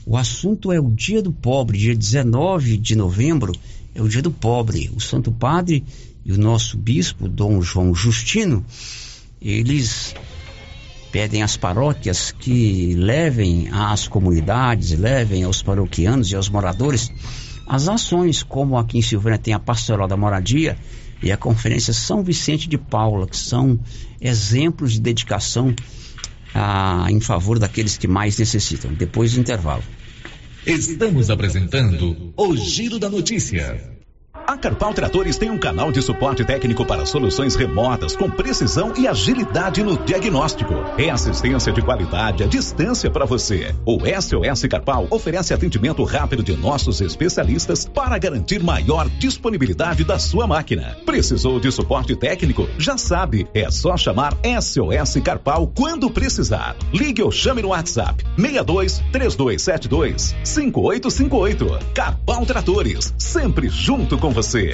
[0.06, 3.54] O assunto é o Dia do Pobre, dia 19 de novembro,
[3.96, 4.92] é o Dia do Pobre.
[4.96, 5.84] O Santo Padre
[6.24, 8.64] e o nosso bispo, Dom João Justino,
[9.42, 10.14] eles
[11.12, 17.12] pedem às paróquias que levem às comunidades, levem aos paroquianos e aos moradores
[17.68, 20.78] as ações, como aqui em Silvânia tem a Pastoral da Moradia
[21.22, 23.80] e a Conferência São Vicente de Paula, que são
[24.22, 25.74] exemplos de dedicação
[26.54, 28.94] a, em favor daqueles que mais necessitam.
[28.94, 29.84] Depois do intervalo.
[30.66, 33.95] Estamos apresentando o Giro da Notícia.
[34.48, 39.08] A Carpal Tratores tem um canal de suporte técnico para soluções remotas com precisão e
[39.08, 40.76] agilidade no diagnóstico.
[41.00, 43.74] É assistência de qualidade à distância para você.
[43.84, 50.46] O SOS Carpal oferece atendimento rápido de nossos especialistas para garantir maior disponibilidade da sua
[50.46, 50.96] máquina.
[51.08, 52.70] Precisou de suporte técnico?
[52.78, 56.76] Já sabe, é só chamar SOS Carpal quando precisar.
[56.94, 61.80] Ligue ou chame no WhatsApp 62 3272 5858.
[61.96, 64.74] Carpal Tratores, sempre junto com você.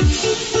[0.03, 0.60] thank you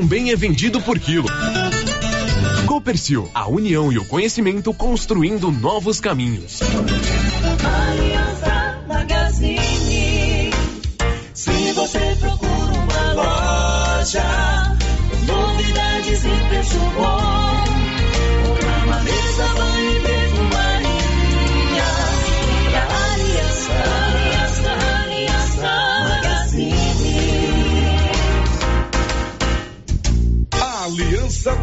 [0.31, 1.27] é vendido por quilo.
[2.65, 6.59] Copercil, a união e o conhecimento construindo novos caminhos.
[7.63, 10.51] Aliança Magazine.
[11.33, 14.77] Se você procura uma loja,
[15.27, 17.50] novidades e preço bom,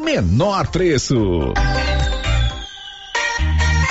[0.00, 1.52] menor preço.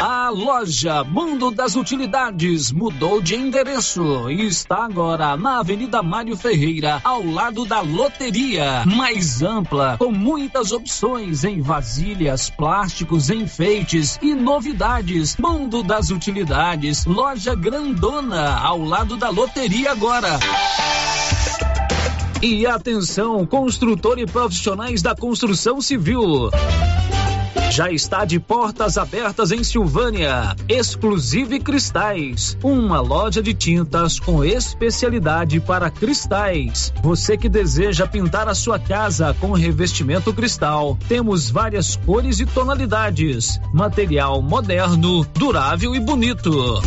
[0.00, 7.02] A loja Mundo das Utilidades mudou de endereço e está agora na Avenida Mário Ferreira,
[7.04, 8.82] ao lado da loteria.
[8.86, 15.36] Mais ampla, com muitas opções em vasilhas, plásticos, enfeites e novidades.
[15.36, 20.38] Mundo das Utilidades, loja grandona, ao lado da loteria agora.
[22.40, 26.48] E atenção, construtor e profissionais da construção civil.
[27.70, 30.56] Já está de portas abertas em Silvânia.
[30.68, 36.92] Exclusive Cristais, uma loja de tintas com especialidade para cristais.
[37.02, 43.60] Você que deseja pintar a sua casa com revestimento cristal, temos várias cores e tonalidades.
[43.72, 46.80] Material moderno, durável e bonito.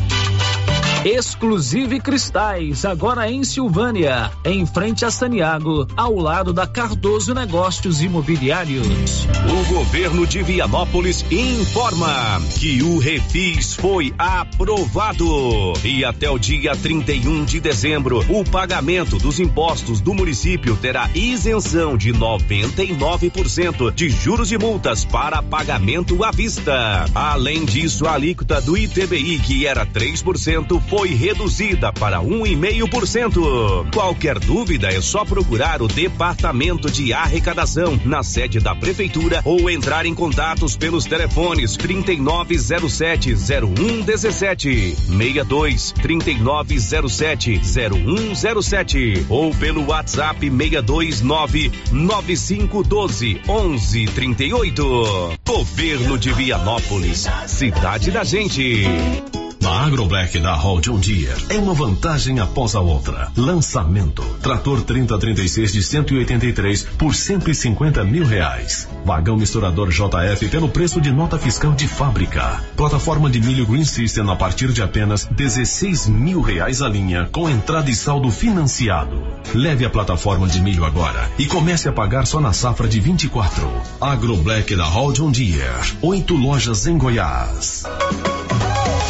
[1.06, 9.28] Exclusive Cristais, agora em Silvânia, em frente a Saniago, ao lado da Cardoso Negócios Imobiliários.
[9.52, 17.44] O governo de Vianópolis informa que o refis foi aprovado e até o dia 31
[17.44, 24.58] de dezembro o pagamento dos impostos do município terá isenção de 99% de juros e
[24.58, 27.04] multas para pagamento à vista.
[27.14, 33.92] Além disso, a alíquota do ITBI, que era 3%, foi reduzida para 1,5%.
[33.92, 40.06] Qualquer dúvida é só procurar o Departamento de Arrecadação na sede da Prefeitura ou entrar
[40.06, 55.40] em contatos pelos telefones 3907 0117 62 3907 0107 ou pelo WhatsApp 629 9512 1138.
[55.44, 58.84] Governo de Vianópolis, cidade da gente.
[59.74, 63.32] Na AgroBlack da Hall John Deere é uma vantagem após a outra.
[63.36, 68.88] Lançamento: trator 3036 de 183 por 150 mil reais.
[69.04, 72.62] Vagão misturador JF pelo preço de nota fiscal de fábrica.
[72.78, 77.50] Plataforma de milho Green System a partir de apenas 16 mil reais a linha com
[77.50, 79.24] entrada e saldo financiado.
[79.56, 83.68] Leve a plataforma de milho agora e comece a pagar só na safra de 24.
[84.00, 85.98] AgroBlack da Hall John Deere.
[86.04, 87.86] Oito lojas em Goiás.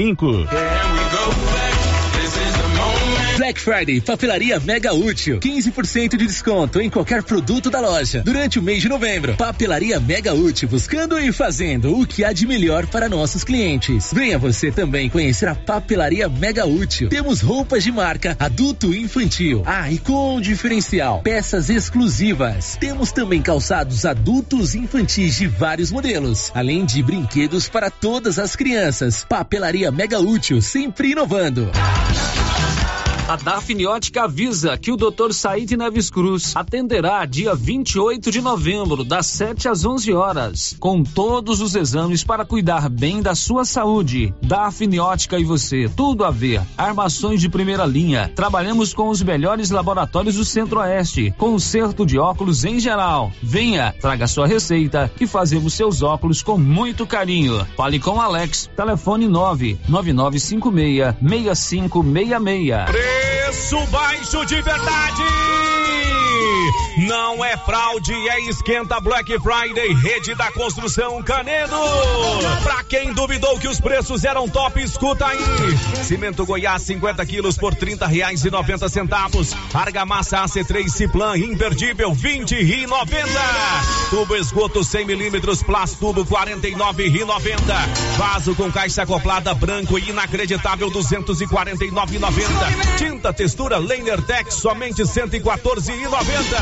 [0.00, 0.46] cinco.
[3.40, 5.40] Black Friday, papelaria mega útil.
[5.40, 8.20] 15% de desconto em qualquer produto da loja.
[8.22, 12.46] Durante o mês de novembro, papelaria mega útil, buscando e fazendo o que há de
[12.46, 14.10] melhor para nossos clientes.
[14.12, 17.08] Venha você também conhecer a papelaria mega útil.
[17.08, 19.62] Temos roupas de marca, adulto e infantil.
[19.64, 22.76] Ah, e com diferencial, peças exclusivas.
[22.78, 28.54] Temos também calçados adultos e infantis de vários modelos, além de brinquedos para todas as
[28.54, 29.24] crianças.
[29.26, 31.70] Papelaria mega útil, sempre inovando.
[33.30, 35.30] A Dafniótica avisa que o Dr.
[35.32, 41.60] Said Neves Cruz atenderá dia 28 de novembro, das 7 às 11 horas, com todos
[41.60, 44.34] os exames para cuidar bem da sua saúde.
[44.42, 46.60] Dafniótica e você, tudo a ver.
[46.76, 48.32] Armações de primeira linha.
[48.34, 51.32] Trabalhamos com os melhores laboratórios do Centro-Oeste.
[51.38, 53.30] Conserto de óculos em geral.
[53.40, 57.64] Venha, traga sua receita que fazemos seus óculos com muito carinho.
[57.76, 58.68] Fale com Alex.
[58.74, 63.19] Telefone 99956 6566.
[63.20, 65.69] Preço baixo de verdade!
[66.98, 71.76] Não é fraude, é esquenta Black Friday, rede da construção Canedo.
[72.62, 75.38] Pra quem duvidou que os preços eram top, escuta aí.
[76.04, 79.54] Cimento Goiás 50 quilos por 30 reais e 90 centavos.
[79.72, 83.30] Argamassa AC3 Ciplan imperdível 20 e 90.
[84.10, 87.60] Tubo esgoto 100 milímetros Plastubo 49 e 90.
[88.16, 92.98] Vaso com caixa acoplada branco e inacreditável 249,90.
[92.98, 96.59] Tinta textura Liner Tech somente 114,90.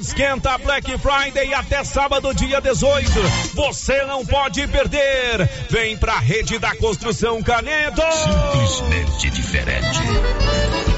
[0.00, 3.10] Esquenta Black Friday até sábado, dia 18.
[3.54, 5.48] Você não pode perder.
[5.70, 8.02] Vem pra rede da construção Canedo.
[8.12, 10.93] Simplesmente diferente.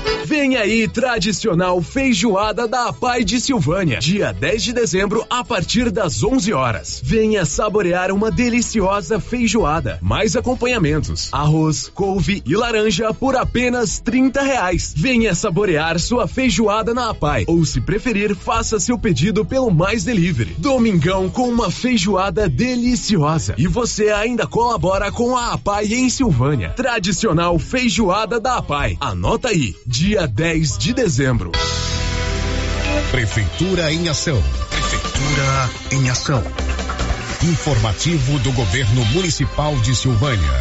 [0.46, 6.22] Vem aí, tradicional feijoada da Pai de Silvânia, dia 10 de dezembro, a partir das
[6.22, 7.00] 11 horas.
[7.02, 14.94] Venha saborear uma deliciosa feijoada, mais acompanhamentos, arroz, couve e laranja por apenas 30 reais.
[14.96, 20.54] Venha saborear sua feijoada na Pai, ou se preferir, faça seu pedido pelo Mais Delivery.
[20.58, 23.56] Domingão com uma feijoada deliciosa.
[23.58, 26.70] E você ainda colabora com a APAI em Silvânia.
[26.70, 28.96] Tradicional feijoada da APAI.
[29.00, 31.50] Anota aí, dia 10 de dezembro.
[33.10, 34.38] Prefeitura em ação.
[34.68, 36.42] Prefeitura em ação.
[37.42, 40.52] Informativo do Governo Municipal de Silvânia.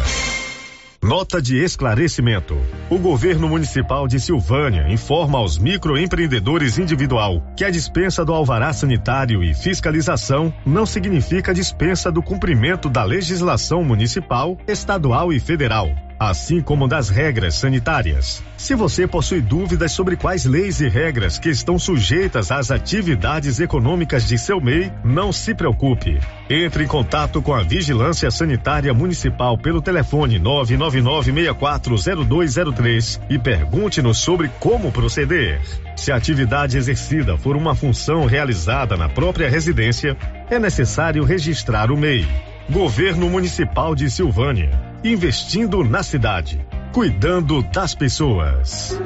[1.02, 2.56] Nota de esclarecimento.
[2.88, 9.44] O governo municipal de Silvânia informa aos microempreendedores individual que a dispensa do alvará sanitário
[9.44, 16.88] e fiscalização não significa dispensa do cumprimento da legislação municipal, estadual e federal assim como
[16.88, 18.42] das regras sanitárias.
[18.56, 24.26] Se você possui dúvidas sobre quais leis e regras que estão sujeitas às atividades econômicas
[24.26, 26.18] de seu MEI, não se preocupe.
[26.48, 34.90] Entre em contato com a Vigilância Sanitária Municipal pelo telefone 999640203 e pergunte-nos sobre como
[34.90, 35.60] proceder.
[35.96, 40.16] Se a atividade exercida for uma função realizada na própria residência,
[40.50, 42.55] é necessário registrar o MEI.
[42.68, 44.70] Governo Municipal de Silvânia.
[45.04, 46.60] Investindo na cidade.
[46.92, 48.98] Cuidando das pessoas.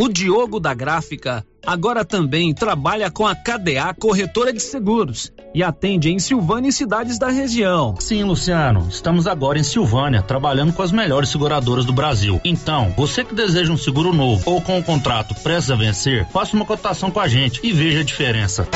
[0.00, 6.10] O Diogo da Gráfica agora também trabalha com a KDA Corretora de Seguros e atende
[6.10, 7.94] em Silvânia e cidades da região.
[8.00, 12.40] Sim, Luciano, estamos agora em Silvânia, trabalhando com as melhores seguradoras do Brasil.
[12.44, 16.56] Então, você que deseja um seguro novo ou com um contrato prestes a vencer, faça
[16.56, 18.66] uma cotação com a gente e veja a diferença.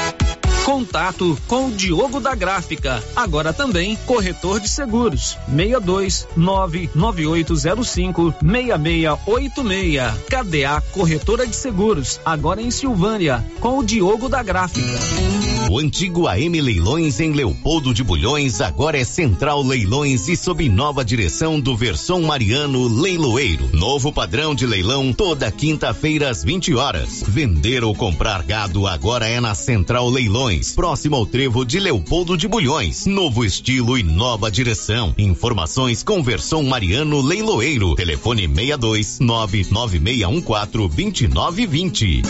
[0.68, 5.38] Contato com o Diogo da Gráfica, agora também corretor de seguros.
[5.48, 10.02] 62 99805 6686.
[10.28, 15.57] KDA Corretora de Seguros, agora em Silvânia, com o Diogo da Gráfica.
[15.70, 21.04] O antigo AM Leilões em Leopoldo de Bulhões agora é Central Leilões e sob nova
[21.04, 23.68] direção do Versão Mariano Leiloeiro.
[23.74, 27.22] Novo padrão de leilão toda quinta-feira às 20 horas.
[27.28, 32.48] Vender ou comprar gado agora é na Central Leilões, próximo ao trevo de Leopoldo de
[32.48, 33.04] Bulhões.
[33.04, 35.14] Novo estilo e nova direção.
[35.18, 37.94] Informações com Versão Mariano Leiloeiro.
[37.94, 42.22] Telefone 62 99614 2920.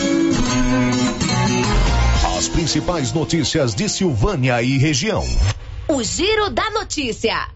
[2.39, 5.25] As principais notícias de Silvânia e região.
[5.89, 7.49] O Giro da Notícia.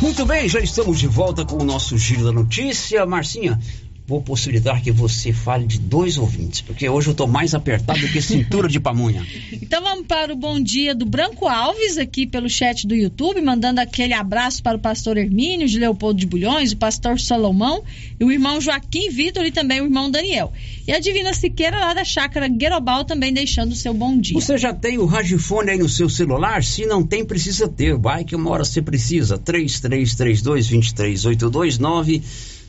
[0.00, 3.06] Muito bem, já estamos de volta com o nosso Giro da Notícia.
[3.06, 3.60] Marcinha,
[4.06, 8.08] vou possibilitar que você fale de dois ouvintes, porque hoje eu tô mais apertado do
[8.08, 9.24] que cintura de pamonha.
[9.62, 13.80] Então vamos para o bom dia do Branco Alves aqui pelo chat do YouTube, mandando
[13.80, 17.82] aquele abraço para o pastor Hermínio de Leopoldo de Bulhões, o pastor Salomão
[18.20, 20.52] e o irmão Joaquim Vitor e também o irmão Daniel.
[20.86, 24.38] E a Divina Siqueira lá da chácara Guerobal também deixando o seu bom dia.
[24.38, 26.62] Você já tem o radiofone aí no seu celular?
[26.62, 27.96] Se não tem, precisa ter.
[27.96, 29.38] Vai que uma hora você precisa.
[29.38, 32.22] 3332-23829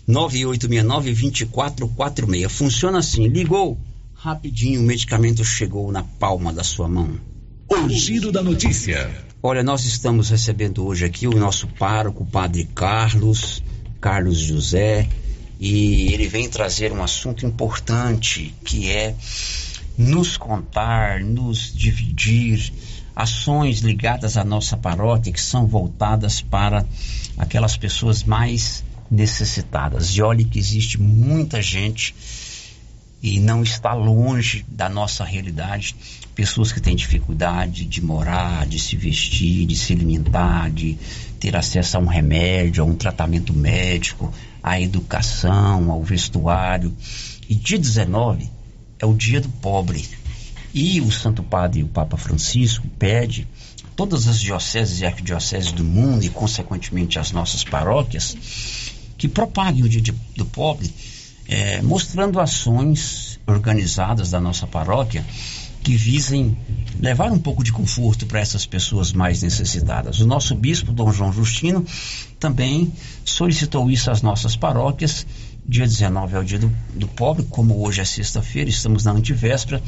[0.08, 2.50] 9869-2446.
[2.50, 3.28] Funciona assim.
[3.28, 3.78] Ligou,
[4.14, 7.20] rapidinho o medicamento chegou na palma da sua mão.
[7.70, 9.12] O Giro da Notícia.
[9.42, 13.62] Olha, nós estamos recebendo hoje aqui o nosso pároco, o padre Carlos,
[14.00, 15.10] Carlos José,
[15.60, 19.16] e ele vem trazer um assunto importante que é
[19.98, 22.74] nos contar, nos dividir
[23.16, 26.86] ações ligadas à nossa paróquia que são voltadas para
[27.38, 28.84] aquelas pessoas mais
[29.14, 30.10] necessitadas.
[30.10, 32.16] E olhe que existe muita gente
[33.22, 35.96] e não está longe da nossa realidade.
[36.36, 40.98] Pessoas que têm dificuldade de morar, de se vestir, de se alimentar, de
[41.40, 46.94] ter acesso a um remédio, a um tratamento médico, à educação, ao vestuário.
[47.48, 48.50] E dia 19
[49.00, 50.10] é o dia do pobre.
[50.74, 53.48] E o Santo Padre, o Papa Francisco, pede
[53.96, 58.36] todas as dioceses e arquidioceses do mundo e, consequentemente, as nossas paróquias,
[59.24, 60.94] que propaguem o dia de, do pobre,
[61.48, 65.26] é, mostrando ações organizadas da nossa paróquia
[65.82, 66.58] que visem
[67.00, 70.20] levar um pouco de conforto para essas pessoas mais necessitadas.
[70.20, 71.86] O nosso bispo, Dom João Justino,
[72.38, 72.92] também
[73.24, 75.26] solicitou isso às nossas paróquias
[75.66, 79.82] Dia 19 é o dia do, do pobre, como hoje é sexta-feira, estamos na antivéspera,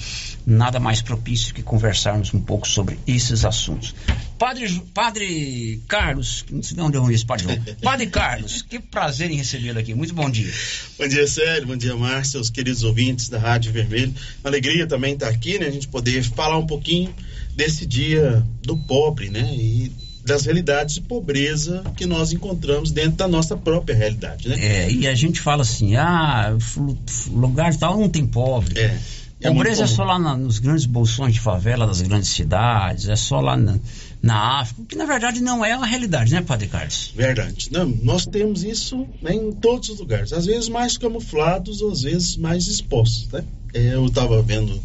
[0.45, 3.93] nada mais propício que conversarmos um pouco sobre esses assuntos.
[4.39, 7.61] Padre, padre Carlos, não sei de onde eu isso, Padre.
[7.82, 9.93] Padre Carlos, que prazer em recebê-lo aqui.
[9.93, 10.51] Muito bom dia.
[10.97, 11.67] Bom dia, Célio.
[11.67, 14.13] Bom dia, Márcio, os queridos ouvintes da Rádio Vermelho.
[14.43, 15.67] Uma alegria também estar aqui, né?
[15.67, 17.13] A gente poder falar um pouquinho
[17.53, 19.49] desse dia do pobre, né?
[19.53, 19.91] E
[20.26, 24.57] das realidades de pobreza que nós encontramos dentro da nossa própria realidade, né?
[24.59, 26.57] É, e a gente fala assim, ah,
[27.30, 28.80] lugar tal não tem pobre.
[28.80, 28.99] É.
[29.41, 33.15] É pobreza é só lá na, nos grandes bolsões de favela das grandes cidades, é
[33.15, 33.78] só lá na,
[34.21, 37.13] na África, que na verdade não é a realidade, né, Padre Carlos?
[37.15, 37.69] Verdade.
[37.71, 42.38] Não, nós temos isso né, em todos os lugares, às vezes mais camuflados, às vezes
[42.38, 43.43] mais expostos, né?
[43.73, 44.82] É, eu estava vendo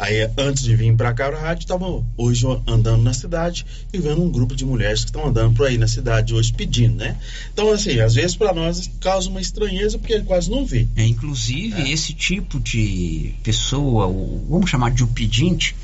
[0.00, 4.22] Aí, antes de vir para cá, a rádio estava hoje andando na cidade e vendo
[4.22, 7.18] um grupo de mulheres que estão andando por aí na cidade hoje pedindo, né?
[7.52, 10.88] Então, assim, às vezes para nós causa uma estranheza porque ele quase não vê.
[10.96, 11.90] É, inclusive, é.
[11.90, 14.06] esse tipo de pessoa,
[14.48, 15.76] vamos chamar de o pedinte,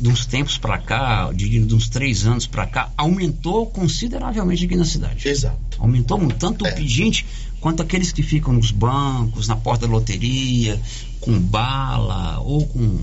[0.00, 4.76] de uns tempos para cá, diria de uns três anos para cá, aumentou consideravelmente aqui
[4.76, 5.28] na cidade.
[5.28, 5.58] Exato.
[5.78, 6.70] Aumentou muito, tanto é.
[6.70, 7.26] o pedinte
[7.60, 10.80] quanto aqueles que ficam nos bancos, na porta da loteria,
[11.20, 12.98] com bala ou com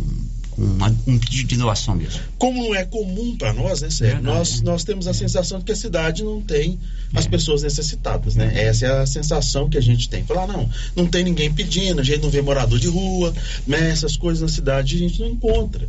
[0.59, 2.19] uma, um pedido de doação mesmo.
[2.37, 4.21] Como não é comum para nós, né, Sérgio?
[4.21, 6.77] Nós, nós temos a sensação de que a cidade não tem
[7.15, 7.29] as é.
[7.29, 8.51] pessoas necessitadas, né?
[8.53, 10.23] Essa é a sensação que a gente tem.
[10.25, 13.33] Falar, não, não tem ninguém pedindo, a gente não vê morador de rua,
[13.65, 13.89] né?
[13.89, 15.87] essas coisas na cidade a gente não encontra.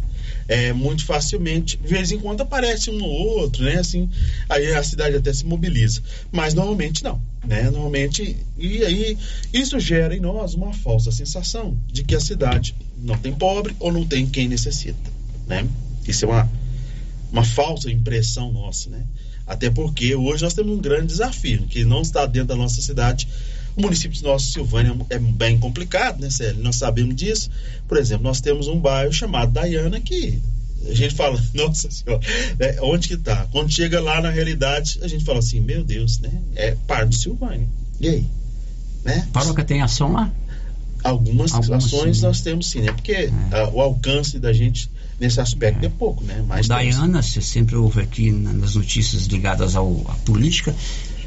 [0.51, 3.77] É, muito facilmente, de vez em quando aparece um ou outro, né?
[3.77, 4.11] Assim,
[4.49, 6.03] aí a cidade até se mobiliza.
[6.33, 7.23] Mas normalmente não.
[7.47, 7.71] Né?
[7.71, 9.17] Normalmente, e aí
[9.53, 13.93] isso gera em nós uma falsa sensação de que a cidade não tem pobre ou
[13.93, 15.11] não tem quem necessita,
[15.47, 15.67] né?
[16.07, 16.51] Isso é uma,
[17.31, 19.05] uma falsa impressão nossa, né?
[19.47, 23.29] Até porque hoje nós temos um grande desafio, que não está dentro da nossa cidade.
[23.77, 26.63] O município de Nossa Silvânia é bem complicado, né, Célio?
[26.63, 27.51] Nós sabemos disso.
[27.87, 30.41] Por exemplo, nós temos um bairro chamado Dayana que
[30.89, 32.23] a gente fala, nossa senhora,
[32.59, 33.47] é, onde que tá?
[33.53, 36.31] Quando chega lá na realidade, a gente fala assim, meu Deus, né?
[36.57, 37.69] É parte do Silvânia.
[38.01, 38.27] E aí?
[39.05, 39.29] Né?
[39.33, 40.31] Paróquia tem ação lá?
[41.03, 42.93] Algumas, Algumas ações sim, nós temos sim, né?
[42.93, 43.31] Porque é.
[43.53, 46.45] a, o alcance da gente nesse aspecto é, é pouco, né?
[46.47, 50.75] Mas Dayana, você sempre ouve aqui nas notícias ligadas ao, à política,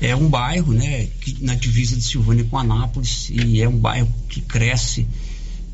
[0.03, 4.13] é um bairro, né, que, na divisa de Silvânia com Anápolis, e é um bairro
[4.27, 5.07] que cresce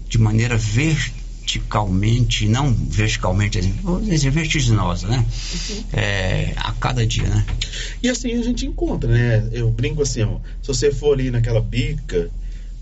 [0.08, 5.18] de maneira verticalmente, não verticalmente, vou dizer vertiginosa, né?
[5.18, 5.84] Uhum.
[5.94, 7.44] É, a cada dia, né?
[8.04, 9.50] E assim a gente encontra, né?
[9.52, 12.30] Eu brinco assim, ó, se você for ali naquela bica,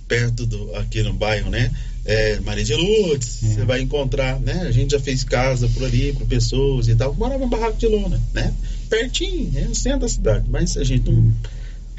[0.05, 1.71] perto do aqui no bairro, né?
[2.07, 3.47] É, Maria de Lourdes, é.
[3.47, 4.61] você vai encontrar, né?
[4.61, 7.85] A gente já fez casa por ali para pessoas e tal, morava em barraco de
[7.85, 8.53] lona, né?
[8.89, 9.65] Pertinho, né?
[9.67, 11.35] no centro da cidade, mas a gente não,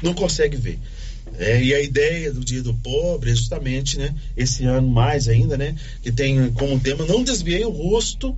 [0.01, 0.79] não consegue ver.
[1.37, 4.15] É, e a ideia do Dia do Pobre é justamente, né?
[4.35, 5.75] Esse ano mais ainda, né?
[6.01, 8.35] Que tem como tema não desviei o rosto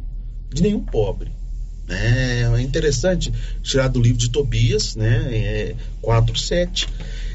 [0.54, 1.32] de nenhum pobre.
[1.88, 3.32] É, é interessante
[3.64, 5.30] tirar do livro de Tobias, né?
[5.32, 6.88] É 4.7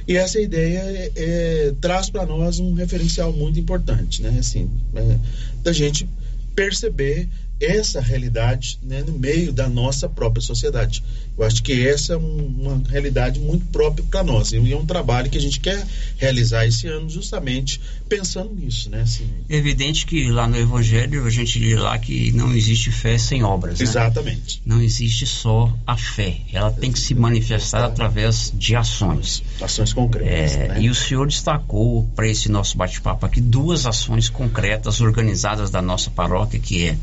[0.09, 4.37] e essa ideia é, é, traz para nós um referencial muito importante, né?
[4.39, 5.19] Assim, é,
[5.63, 6.09] da gente
[6.55, 7.29] perceber
[7.61, 11.03] essa realidade né, no meio da nossa própria sociedade.
[11.37, 15.31] Eu acho que essa é uma realidade muito própria para nós e é um trabalho
[15.31, 15.87] que a gente quer
[16.17, 19.03] realizar esse ano justamente pensando nisso, né?
[19.03, 23.19] Assim, é evidente que lá no Evangelho a gente lê lá que não existe fé
[23.19, 23.79] sem obras.
[23.79, 23.85] Né?
[23.85, 24.63] Exatamente.
[24.65, 24.75] Né?
[24.75, 29.43] Não existe só a fé, ela tem que se manifestar através de ações.
[29.61, 30.57] Ações concretas.
[30.57, 30.81] É, né?
[30.81, 36.11] E o senhor destacou para esse nosso bate-papo aqui duas ações concretas organizadas da nossa
[36.11, 36.97] paróquia que é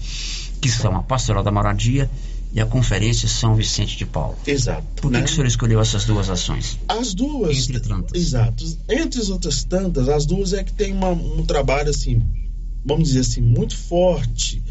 [0.63, 2.09] que são a Pastoral da Moradia
[2.53, 4.37] e a Conferência São Vicente de Paulo.
[4.47, 4.85] Exato.
[4.95, 5.23] Por que, né?
[5.23, 6.79] que o senhor escolheu essas duas ações?
[6.87, 7.57] As duas.
[7.57, 8.21] Entre tantas.
[8.21, 8.77] Exato.
[8.87, 12.23] Entre as outras tantas, as duas é que tem uma, um trabalho assim,
[12.85, 14.63] vamos dizer assim, muito forte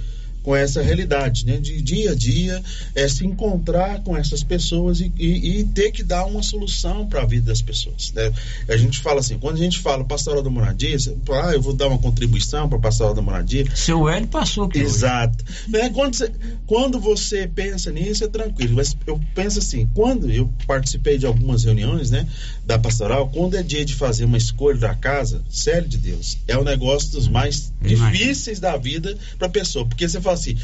[0.43, 1.59] com essa realidade, né?
[1.59, 2.63] De dia a dia,
[2.95, 7.23] é se encontrar com essas pessoas e, e, e ter que dar uma solução para
[7.23, 8.33] a vida das pessoas, né?
[8.69, 11.73] A gente fala assim, quando a gente fala pastoral da moradia, você ah, eu vou
[11.73, 13.65] dar uma contribuição para pastoral da moradia.
[13.75, 15.45] Seu Hélio passou aqui Exato.
[15.69, 15.91] Né?
[15.91, 16.33] Quando, você,
[16.67, 18.77] quando você pensa nisso, é tranquilo.
[18.77, 22.27] Mas eu penso assim, quando eu participei de algumas reuniões, né,
[22.65, 26.57] da pastoral, quando é dia de fazer uma escolha da casa, sério de Deus, é
[26.57, 30.57] um negócio dos mais difíceis da vida para a pessoa, porque você fala assim,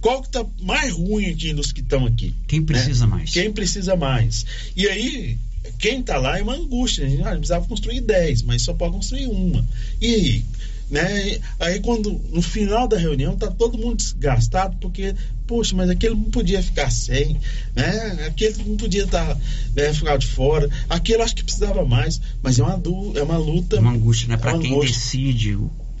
[0.00, 2.34] qual que tá mais ruim aqui dos que estão aqui?
[2.46, 3.10] Quem precisa né?
[3.10, 3.30] mais?
[3.30, 4.46] Quem precisa mais?
[4.76, 5.38] E aí,
[5.78, 7.06] quem tá lá é uma angústia.
[7.06, 9.64] A gente ah, precisava construir 10, mas só pode construir uma.
[10.00, 10.44] E aí?
[10.90, 11.38] Né?
[11.60, 15.14] Aí quando no final da reunião tá todo mundo desgastado porque
[15.46, 17.38] poxa, mas aquele não podia ficar sem,
[17.76, 18.26] né?
[18.26, 19.40] Aquele não podia estar tá,
[19.76, 20.68] né, ficar de fora.
[20.88, 22.80] Aquele acho que precisava mais, mas é uma
[23.16, 24.36] é uma luta, uma angústia, né?
[24.38, 24.94] Para uma quem angústia.
[24.94, 25.58] decide,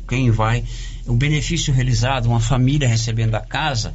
[0.08, 0.64] quem vai,
[1.08, 3.94] o benefício realizado, uma família recebendo a casa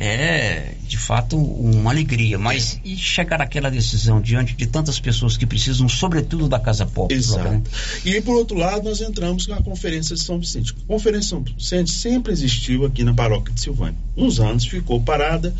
[0.00, 5.44] é de fato uma alegria, mas e chegar àquela decisão diante de tantas pessoas que
[5.44, 7.16] precisam, sobretudo da casa própria?
[7.16, 7.50] Exato.
[7.50, 7.62] né?
[8.04, 10.72] E por outro lado, nós entramos na Conferência de São Vicente.
[10.84, 13.98] A Conferência de São Vicente sempre existiu aqui na paróquia de Silvânia.
[14.16, 15.52] Uns anos ficou parada,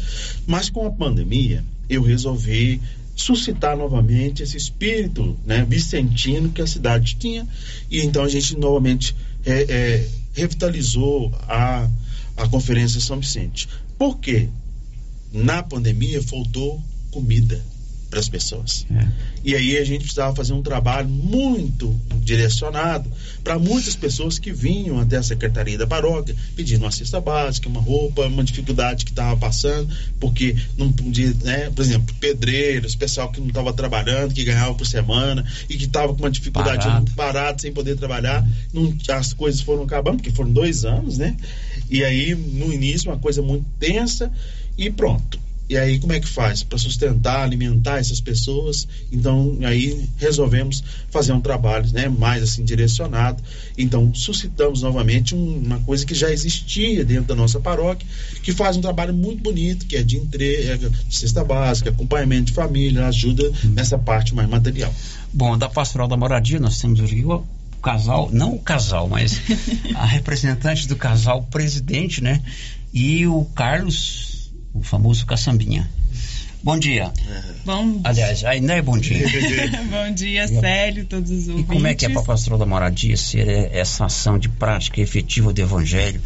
[0.46, 2.80] mas com a pandemia eu resolvi
[3.16, 7.44] suscitar novamente esse espírito né, vicentino que a cidade tinha
[7.90, 10.08] e então a gente novamente é, é,
[10.38, 11.88] revitalizou a,
[12.36, 13.68] a Conferência São Vicente.
[13.98, 14.48] Por quê?
[15.32, 16.80] Na pandemia faltou
[17.10, 17.62] comida
[18.10, 18.86] para as pessoas.
[19.44, 23.10] E aí a gente precisava fazer um trabalho muito direcionado
[23.42, 27.80] para muitas pessoas que vinham até a secretaria da paróquia pedindo uma cesta básica, uma
[27.80, 29.88] roupa, uma dificuldade que estava passando,
[30.20, 31.70] porque não podia, né?
[31.70, 36.14] Por exemplo, pedreiros, pessoal que não estava trabalhando, que ganhava por semana e que estava
[36.14, 37.10] com uma dificuldade Parado.
[37.12, 41.36] parado, sem poder trabalhar, não- as coisas foram acabando, porque foram dois anos, né?
[41.90, 44.30] E aí, no início, uma coisa muito tensa
[44.76, 45.38] e pronto.
[45.68, 46.62] E aí, como é que faz?
[46.62, 48.88] Para sustentar, alimentar essas pessoas.
[49.12, 53.42] Então, aí resolvemos fazer um trabalho né, mais assim direcionado.
[53.76, 58.06] Então, suscitamos novamente um- uma coisa que já existia dentro da nossa paróquia,
[58.42, 62.52] que faz um trabalho muito bonito, que é de entrega, de cesta básica, acompanhamento de
[62.52, 64.92] família, ajuda nessa parte mais material.
[65.32, 67.44] Bom, da Pastoral da Moradia, nós temos aqui o
[67.82, 69.40] casal, não o casal, mas
[69.94, 72.42] a representante do casal, o presidente, né?
[72.92, 74.27] E o Carlos,
[74.74, 75.88] o famoso Caçambinha.
[76.62, 77.12] Bom dia.
[77.64, 79.24] Bom, Aliás, ainda é bom dia.
[79.90, 81.72] bom dia, Célio, todos os E ouvintes.
[81.72, 85.00] como é que é para a Pastoral da Moradia ser eh, essa ação de prática
[85.00, 86.20] efetiva do Evangelho,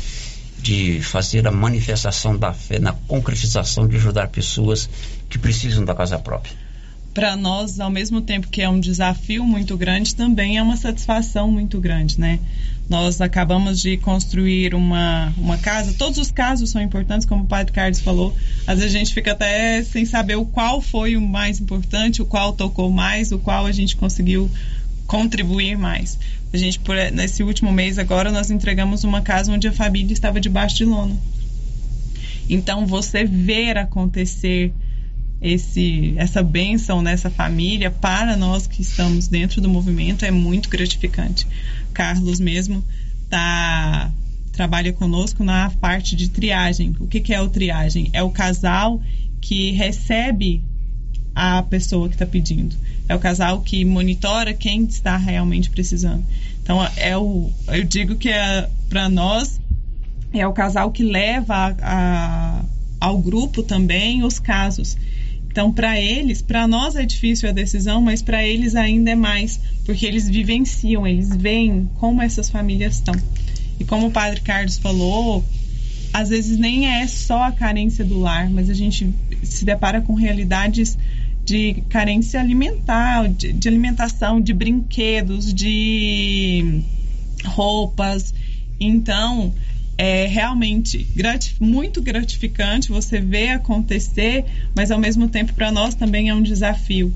[0.58, 4.88] de fazer a manifestação da fé na concretização de ajudar pessoas
[5.28, 6.54] que precisam da casa própria?
[7.12, 11.50] Para nós, ao mesmo tempo que é um desafio muito grande, também é uma satisfação
[11.50, 12.38] muito grande, né?
[12.88, 15.94] Nós acabamos de construir uma, uma casa.
[15.94, 18.36] Todos os casos são importantes, como o Padre Carlos falou.
[18.66, 22.26] Às vezes a gente fica até sem saber o qual foi o mais importante, o
[22.26, 24.50] qual tocou mais, o qual a gente conseguiu
[25.06, 26.18] contribuir mais.
[26.52, 30.40] A gente, por, nesse último mês agora, nós entregamos uma casa onde a família estava
[30.40, 31.16] debaixo de lona.
[32.48, 34.72] Então, você ver acontecer
[35.42, 41.46] esse, essa bênção nessa família para nós que estamos dentro do movimento é muito gratificante.
[41.92, 42.84] Carlos mesmo
[43.28, 44.10] tá
[44.52, 46.94] trabalha conosco na parte de triagem.
[47.00, 48.10] O que, que é o triagem?
[48.12, 49.00] É o casal
[49.40, 50.62] que recebe
[51.34, 52.76] a pessoa que está pedindo.
[53.08, 56.22] É o casal que monitora quem está realmente precisando.
[56.62, 59.58] Então, é o, eu digo que é, para nós
[60.34, 62.64] é o casal que leva a- a-
[63.00, 64.96] ao grupo também os casos.
[65.52, 69.60] Então, para eles, para nós é difícil a decisão, mas para eles ainda é mais,
[69.84, 73.14] porque eles vivenciam, eles veem como essas famílias estão.
[73.78, 75.44] E como o Padre Carlos falou,
[76.10, 80.14] às vezes nem é só a carência do lar, mas a gente se depara com
[80.14, 80.96] realidades
[81.44, 86.80] de carência alimentar, de, de alimentação, de brinquedos, de
[87.44, 88.32] roupas.
[88.80, 89.52] Então,
[89.96, 96.28] é realmente grati- muito gratificante você ver acontecer, mas ao mesmo tempo para nós também
[96.28, 97.12] é um desafio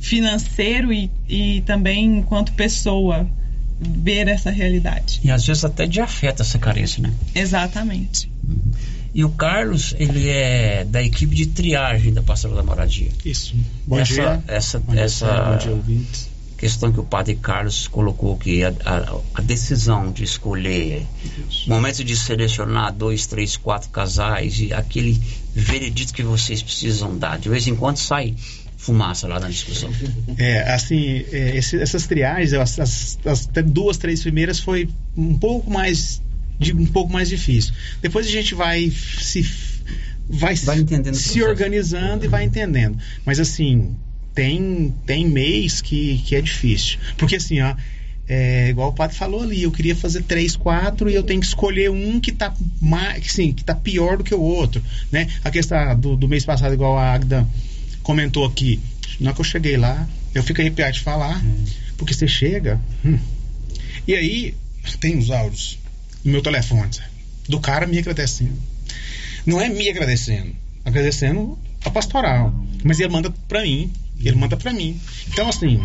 [0.00, 3.28] financeiro e, e também enquanto pessoa
[3.80, 5.20] ver essa realidade.
[5.22, 7.12] E às vezes até de afeta essa carência, né?
[7.34, 8.30] Exatamente.
[9.14, 13.08] E o Carlos, ele é da equipe de triagem da Pastoral da Moradia.
[13.24, 13.54] Isso.
[13.86, 14.44] Bom essa, dia.
[14.46, 15.44] Essa, Bom dia, essa Sérgio.
[15.52, 16.28] Bom dia, ouvintes.
[16.56, 21.06] Questão que o padre Carlos colocou que a, a- a decisão de escolher,
[21.66, 25.20] o momento de selecionar dois, três, quatro casais e aquele
[25.54, 27.38] veredito que vocês precisam dar.
[27.38, 28.34] De vez em quando sai
[28.78, 29.90] fumaça lá na discussão.
[30.38, 35.70] É, assim, é, esse- essas triagens, as, as- as duas, três primeiras foi um pouco
[35.70, 36.22] mais
[36.58, 37.74] de um pouco mais difícil.
[38.00, 39.42] Depois a gente vai se
[40.28, 40.64] vai, Vai se
[41.02, 41.44] processo.
[41.44, 42.98] organizando e vai entendendo.
[43.24, 43.94] Mas assim,
[44.36, 46.98] tem tem mês que, que é difícil.
[47.16, 47.74] Porque assim, ó,
[48.28, 51.46] é, igual o padre falou ali, eu queria fazer três, quatro e eu tenho que
[51.46, 55.26] escolher um que tá mais, assim, que tá pior do que o outro, né?
[55.42, 57.48] A questão do, do mês passado, igual a Agda
[58.02, 58.78] comentou aqui,
[59.18, 61.42] na hora que eu cheguei lá, eu fico arrepiado de falar,
[61.96, 63.18] porque você chega, hum,
[64.06, 64.54] e aí
[65.00, 65.78] tem os áudios
[66.24, 67.16] no meu telefone, sabe?
[67.48, 68.56] do cara me agradecendo.
[69.44, 73.92] Não é me agradecendo, agradecendo a pastoral, mas ele manda pra mim,
[74.24, 74.98] ele manda pra mim.
[75.28, 75.80] Então assim,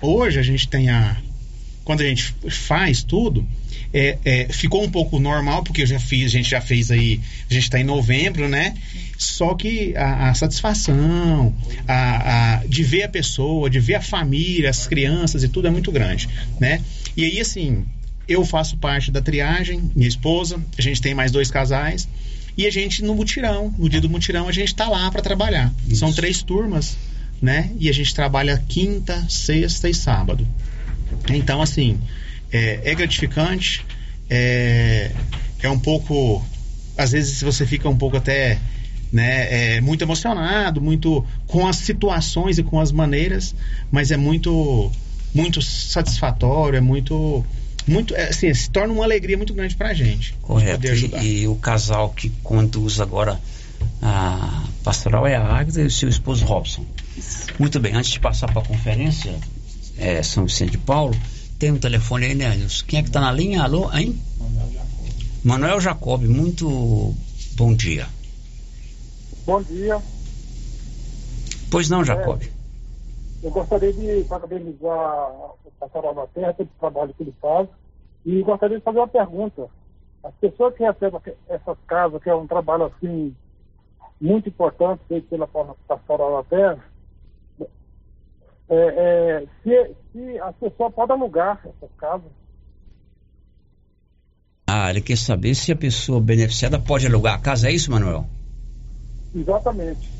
[0.00, 1.16] hoje a gente tem a
[1.84, 3.46] quando a gente faz tudo,
[3.94, 7.20] é, é, ficou um pouco normal, porque eu já fiz, a gente já fez aí,
[7.48, 8.74] a gente está em novembro, né?
[9.16, 11.54] Só que a, a satisfação
[11.86, 15.70] a, a- de ver a pessoa, de ver a família, as crianças e tudo é
[15.70, 16.28] muito grande,
[16.60, 16.82] né?
[17.16, 17.84] E aí, assim,
[18.28, 22.08] eu faço parte da triagem, minha esposa, a gente tem mais dois casais,
[22.58, 25.72] e a gente no mutirão, no dia do mutirão, a gente está lá para trabalhar.
[25.94, 26.96] São três turmas,
[27.40, 27.70] né?
[27.78, 30.46] E a gente trabalha quinta, sexta e sábado.
[31.28, 32.00] Então, assim,
[32.52, 33.84] é, é gratificante,
[34.28, 35.10] é,
[35.62, 36.44] é um pouco.
[36.96, 38.58] Às vezes você fica um pouco até
[39.12, 43.54] né, é, muito emocionado, muito com as situações e com as maneiras,
[43.90, 44.90] mas é muito,
[45.34, 47.44] muito satisfatório, é muito.
[47.86, 50.34] muito é, assim, se torna uma alegria muito grande pra gente.
[50.42, 50.86] Correto.
[50.86, 53.38] E, e o casal que conduz agora
[54.02, 56.84] a pastoral é a Águida e o seu esposo Robson.
[57.58, 59.38] Muito bem, antes de passar para a conferência,
[59.98, 61.14] é, São Vicente de Paulo,
[61.58, 62.84] tem um telefone aí, né, Nilson?
[62.86, 63.62] Quem é que está na linha?
[63.62, 64.20] Alô, hein?
[65.42, 67.14] Manuel Jacob, muito
[67.56, 68.06] bom dia.
[69.46, 70.02] Bom dia.
[71.70, 72.42] Pois não, Jacob.
[73.42, 77.68] Eu gostaria de parabenizar o Pastoral da Terra pelo trabalho que ele faz
[78.24, 79.68] e gostaria de fazer uma pergunta.
[80.24, 83.34] As pessoas que recebem essas casas, que é um trabalho assim
[84.20, 86.84] muito importante feito pela Pastoral da Terra,
[88.68, 92.30] é, é, se, se as pessoas podem alugar essas casas.
[94.66, 98.26] Ah, ele quer saber se a pessoa beneficiada pode alugar a casa, é isso, Manuel?
[99.34, 100.16] Exatamente.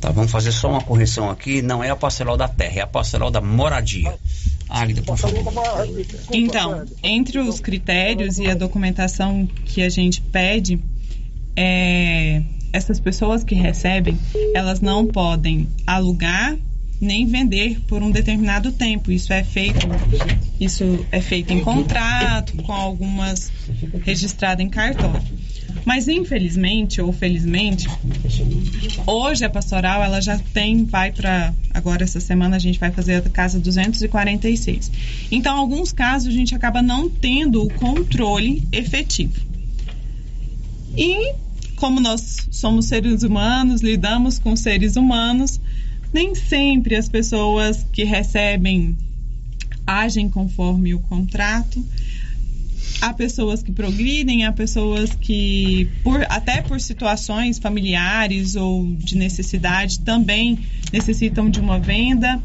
[0.00, 1.60] Tá, vamos fazer só uma correção aqui.
[1.60, 4.14] Não é a pastoral da terra, é a pastoral da moradia.
[4.68, 5.38] Águida, por favor.
[6.32, 10.80] Então, entre os critérios e a documentação que a gente pede,
[11.56, 14.18] é, essas pessoas que recebem,
[14.54, 16.56] elas não podem alugar
[17.04, 19.12] nem vender por um determinado tempo.
[19.12, 19.86] Isso é feito,
[20.58, 23.52] isso é feito em contrato, com algumas
[24.04, 25.22] registrado em cartório.
[25.84, 27.88] Mas infelizmente ou felizmente,
[29.06, 33.16] hoje a pastoral ela já tem, vai para agora essa semana a gente vai fazer
[33.16, 34.90] a casa 246.
[35.30, 39.40] Então, alguns casos a gente acaba não tendo o controle efetivo.
[40.96, 41.34] E
[41.76, 45.60] como nós somos seres humanos, lidamos com seres humanos,
[46.14, 48.96] nem sempre as pessoas que recebem
[49.84, 51.84] agem conforme o contrato.
[53.00, 59.98] Há pessoas que progridem, há pessoas que, por, até por situações familiares ou de necessidade,
[60.00, 60.60] também
[60.92, 62.40] necessitam de uma venda.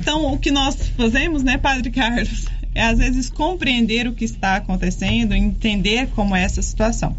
[0.00, 4.56] Então, o que nós fazemos, né, Padre Carlos, é às vezes compreender o que está
[4.56, 7.14] acontecendo, entender como é essa situação.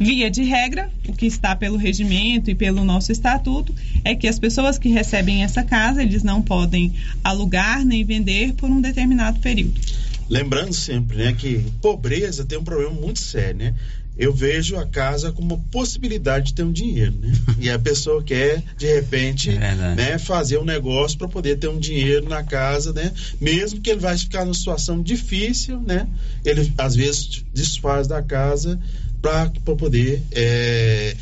[0.00, 4.38] Via de regra, o que está pelo regimento e pelo nosso estatuto é que as
[4.38, 9.78] pessoas que recebem essa casa, eles não podem alugar nem vender por um determinado período.
[10.26, 13.74] Lembrando sempre, né, que pobreza tem um problema muito sério, né?
[14.16, 17.32] Eu vejo a casa como possibilidade de ter um dinheiro, né?
[17.58, 22.26] E a pessoa quer, de repente, né, fazer um negócio para poder ter um dinheiro
[22.26, 23.12] na casa, né?
[23.38, 26.06] Mesmo que ele vai ficar numa situação difícil, né?
[26.42, 28.80] Ele às vezes desfaz da casa
[29.20, 31.14] para poder é,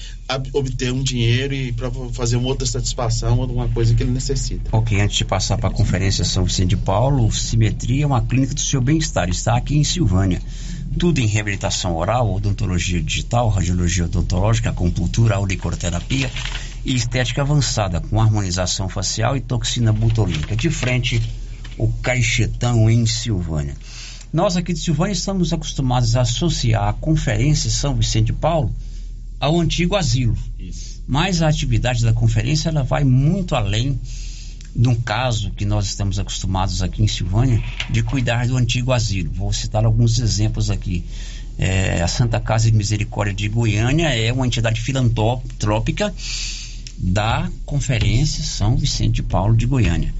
[0.52, 4.68] obter um dinheiro e para fazer uma outra satisfação alguma coisa que ele necessita.
[4.72, 8.54] Ok, antes de passar para a conferência São Vicente de Paulo, Simetria é uma clínica
[8.54, 9.28] do seu bem-estar.
[9.28, 10.40] Está aqui em Silvânia.
[10.98, 16.30] Tudo em reabilitação oral, odontologia digital, radiologia odontológica, acupuntura, auriculoterapia
[16.84, 20.56] e estética avançada, com harmonização facial e toxina botulínica.
[20.56, 21.22] De frente,
[21.76, 23.76] o Caixetão em Silvânia.
[24.32, 28.74] Nós aqui de Silvânia estamos acostumados a associar a conferência São Vicente de Paulo
[29.40, 30.36] ao antigo asilo.
[31.06, 33.98] Mas a atividade da conferência ela vai muito além
[34.76, 39.32] de um caso que nós estamos acostumados aqui em Silvânia de cuidar do antigo asilo.
[39.32, 41.04] Vou citar alguns exemplos aqui.
[41.56, 46.14] É, a Santa Casa de Misericórdia de Goiânia é uma entidade filantrópica
[46.98, 50.14] da Conferência São Vicente de Paulo de Goiânia.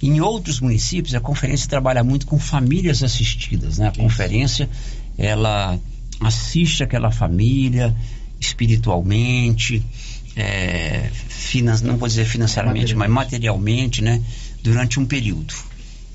[0.00, 3.78] Em outros municípios, a conferência trabalha muito com famílias assistidas.
[3.78, 3.88] Né?
[3.88, 4.68] A conferência
[5.16, 5.78] ela
[6.20, 7.94] assiste aquela família
[8.40, 9.82] espiritualmente,
[10.36, 14.22] é, finan- não vou dizer financeiramente, mas materialmente, né?
[14.62, 15.52] Durante um período.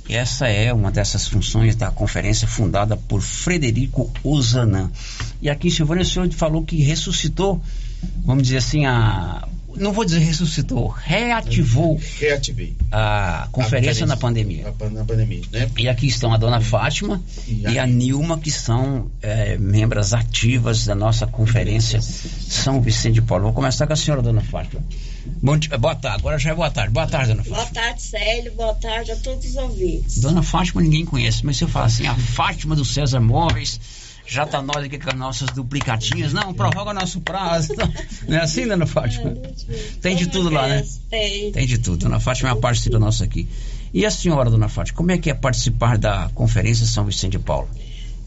[0.10, 4.92] Essa é uma dessas funções da conferência fundada por Frederico Ozanam.
[5.42, 7.62] E aqui em Silvânia o senhor falou que ressuscitou,
[8.26, 9.48] vamos dizer assim, a.
[9.76, 12.76] Não vou dizer ressuscitou, reativou Reativei.
[12.92, 14.64] a conferência na pandemia.
[14.66, 15.70] Na, pan- na pandemia, né?
[15.78, 20.94] E aqui estão a dona Fátima e a Nilma, que são é, membros ativas da
[20.96, 23.46] nossa conferência São Vicente de Paulo.
[23.46, 24.84] Vou começar com a senhora, dona Fátima.
[25.42, 26.92] Bom dia, boa tarde, agora já é boa tarde.
[26.94, 27.56] Boa tarde, dona Fátima.
[27.64, 28.54] Boa tarde, Célio.
[28.54, 30.20] Boa tarde a todos os ouvintes.
[30.20, 33.80] Dona Fátima ninguém conhece, mas se eu falar assim, a Fátima do César Móveis,
[34.26, 36.34] já tá nós aqui com as nossas duplicatinhas.
[36.34, 37.74] Não, prorroga nosso prazo.
[38.28, 39.34] Não é assim, dona Fátima?
[40.02, 40.86] Tem de tudo lá, né?
[41.10, 41.52] Tem.
[41.52, 41.98] Tem de tudo.
[41.98, 43.48] Dona Fátima é uma parceira nossa aqui.
[43.94, 47.40] E a senhora, dona Fátima, como é que é participar da Conferência São Vicente de
[47.40, 47.70] Paulo?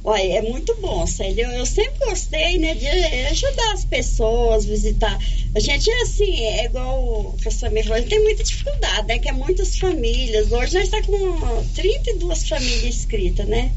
[0.05, 1.51] Olha, é muito bom, Célio.
[1.51, 5.19] Eu, sempre gostei, né, de ajudar as pessoas, visitar.
[5.53, 9.19] A gente é assim, é igual o professor me falou, tem muita dificuldade, né?
[9.19, 10.53] Que é muitas famílias.
[10.53, 13.73] Hoje nós estamos com 32 famílias inscritas, né?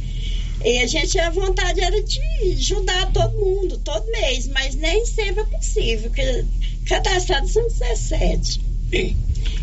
[0.64, 2.20] E a gente, a vontade era de
[2.58, 6.46] ajudar todo mundo, todo mês, mas nem sempre é possível, porque
[6.86, 8.60] cadastrados são 17.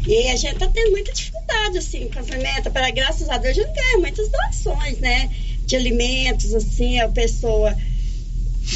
[0.07, 2.73] E a gente tá tendo muita dificuldade, assim, com as alimentos.
[2.73, 5.31] Para, graças a Deus, a gente ganha muitas doações, né?
[5.67, 7.77] De alimentos, assim, a pessoa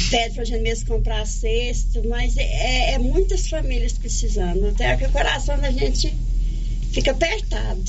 [0.09, 4.67] pede pra gente mesmo comprar a cesta, mas é, é muitas famílias precisando.
[4.67, 6.13] Até que o coração da gente
[6.91, 7.81] fica apertado.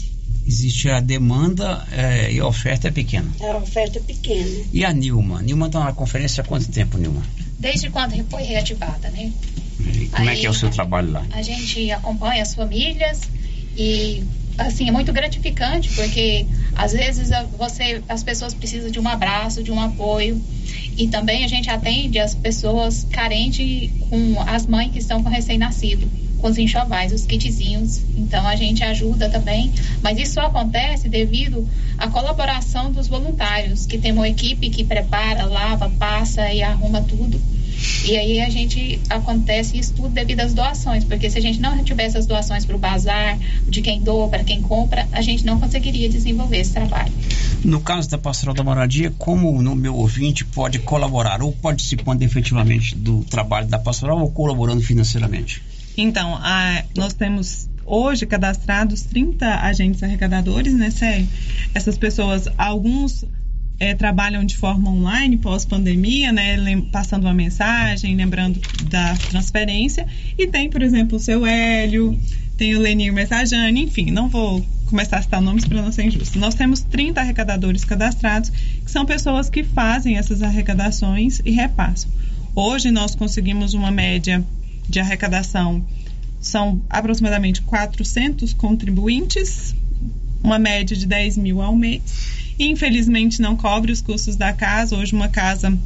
[0.46, 3.30] Existe a demanda é, e a oferta é pequena.
[3.40, 4.64] A oferta é pequena.
[4.72, 5.40] E a Nilma?
[5.40, 7.22] Nilma está na conferência há quanto tempo, Nilma?
[7.58, 9.32] Desde quando foi reativada, né?
[9.80, 11.24] E como é Aí- que é o seu trabalho lá?
[11.32, 13.20] A gente acompanha as famílias
[13.76, 14.24] e
[14.58, 16.44] assim é muito gratificante porque
[16.76, 20.40] às vezes a- você as pessoas precisam de um abraço, de um apoio
[20.96, 26.08] e também a gente atende as pessoas carentes com as mães que estão com recém-nascido,
[26.42, 28.02] com os enxovais, os kitzinhos.
[28.16, 29.72] Então a gente ajuda também,
[30.02, 31.66] mas isso só acontece devido
[31.96, 37.40] à colaboração dos voluntários, que tem uma equipe que prepara, lava, passa e arruma tudo.
[38.04, 41.82] E aí a gente acontece isso tudo devido às doações, porque se a gente não
[41.82, 43.38] tivesse as doações para o bazar,
[43.68, 47.12] de quem doa, para quem compra, a gente não conseguiria desenvolver esse trabalho.
[47.64, 52.96] No caso da Pastoral da Moradia, como o meu ouvinte pode colaborar ou participando efetivamente
[52.96, 55.62] do trabalho da Pastoral ou colaborando financeiramente?
[55.96, 61.28] Então, a- nós temos hoje cadastrados 30 agentes arrecadadores, né, sério?
[61.74, 63.24] Essas pessoas, alguns
[63.80, 66.56] eh, trabalham de forma online pós-pandemia, né,
[66.92, 70.06] passando uma mensagem, lembrando da transferência.
[70.38, 72.16] E tem, por exemplo, o seu Hélio,
[72.56, 76.38] tem o Lenir Messajane, enfim, não vou começar a citar nomes para não ser injusto.
[76.38, 82.08] Nós temos 30 arrecadadores cadastrados, que são pessoas que fazem essas arrecadações e repassam.
[82.54, 84.44] Hoje nós conseguimos uma média
[84.92, 85.84] de arrecadação,
[86.40, 89.74] são aproximadamente 400 contribuintes,
[90.42, 92.02] uma média de 10 mil ao mês.
[92.58, 94.94] E, infelizmente não cobre os custos da casa.
[94.96, 95.76] Hoje uma casa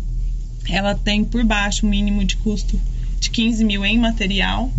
[0.69, 2.79] ela tem por baixo um mínimo de custo
[3.21, 4.73] de 15 mil em material.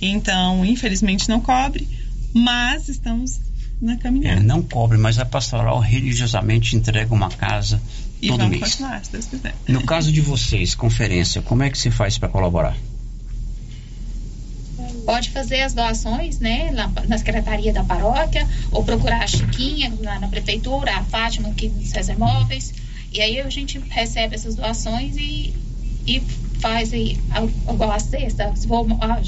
[0.00, 1.88] Então, infelizmente não cobre,
[2.32, 3.40] mas estamos
[3.80, 4.40] na É, caminhada.
[4.42, 7.80] não cobre, mas a Pastoral religiosamente entrega uma casa
[8.22, 8.62] e todo vamos mês.
[8.72, 9.54] continuar, se Deus quiser.
[9.66, 12.76] No caso de vocês, conferência, como é que se faz para colaborar?
[15.08, 20.18] Pode fazer as doações, né, lá na secretaria da paróquia, ou procurar a Chiquinha lá
[20.20, 22.74] na prefeitura, a Fátima aqui no César Móveis,
[23.10, 25.54] e aí a gente recebe essas doações e,
[26.06, 26.20] e
[26.60, 27.18] faz aí,
[27.70, 29.22] igual a cesta, se for a-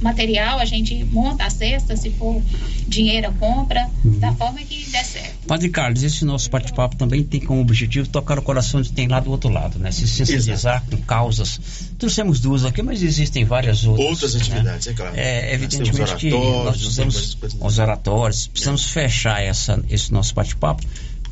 [0.00, 2.42] material, a gente monta a cesta, se for
[2.88, 5.29] dinheiro, compra, da forma que der certo.
[5.46, 9.20] Padre Carlos, esse nosso bate-papo também tem como objetivo tocar o coração de quem lá
[9.20, 9.90] do outro lado, né?
[9.90, 11.60] Se sensibilizar com causas.
[11.98, 14.06] Trouxemos duas aqui, mas existem várias outras.
[14.06, 14.40] Outras né?
[14.40, 15.12] atividades, é claro.
[15.16, 20.34] É, Nós evidentemente temos que nós nós precisamos, os oratórios, precisamos fechar essa, esse nosso
[20.34, 20.84] bate-papo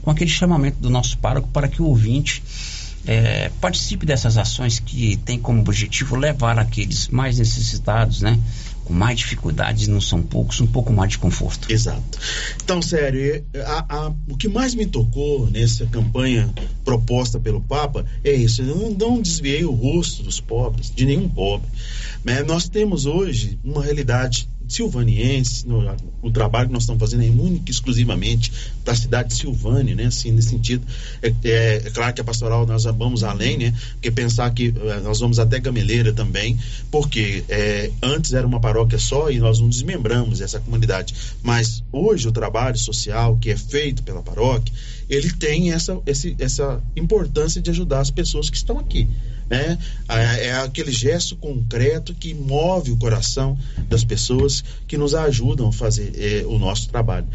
[0.03, 2.43] com aquele chamamento do nosso pároco para que o ouvinte
[3.07, 8.39] é, participe dessas ações que tem como objetivo levar aqueles mais necessitados, né?
[8.89, 11.71] Mais dificuldades, não são poucos, um pouco mais de conforto.
[11.71, 12.19] Exato.
[12.63, 16.53] Então, sério, é, a- a- o que mais me tocou nessa campanha
[16.85, 21.29] proposta pelo Papa é isso: eu não, não desviei o rosto dos pobres, de nenhum
[21.29, 21.69] pobre.
[22.25, 22.43] Né?
[22.43, 27.71] Nós temos hoje uma realidade silvanienses, no, o trabalho que nós estamos fazendo é único
[27.71, 28.53] exclusivamente
[28.85, 30.07] da cidade de Silvânia, né?
[30.07, 30.87] Assim, nesse sentido,
[31.23, 33.75] é, é, é, claro que a pastoral nós vamos além, né?
[33.93, 36.59] Porque pensar que é, nós vamos até Gameleira também,
[36.91, 42.29] porque é, antes era uma paróquia só e nós não desmembramos essa comunidade, mas hoje
[42.29, 44.73] o trabalho social que é feito pela paróquia,
[45.09, 49.09] ele tem essa, esse, essa importância de ajudar as pessoas que estão aqui
[49.49, 49.79] né?
[50.09, 53.59] É, aquele gesto concreto que move o coração
[53.89, 57.27] das pessoas que nos ajudam a fazer é, o nosso trabalho.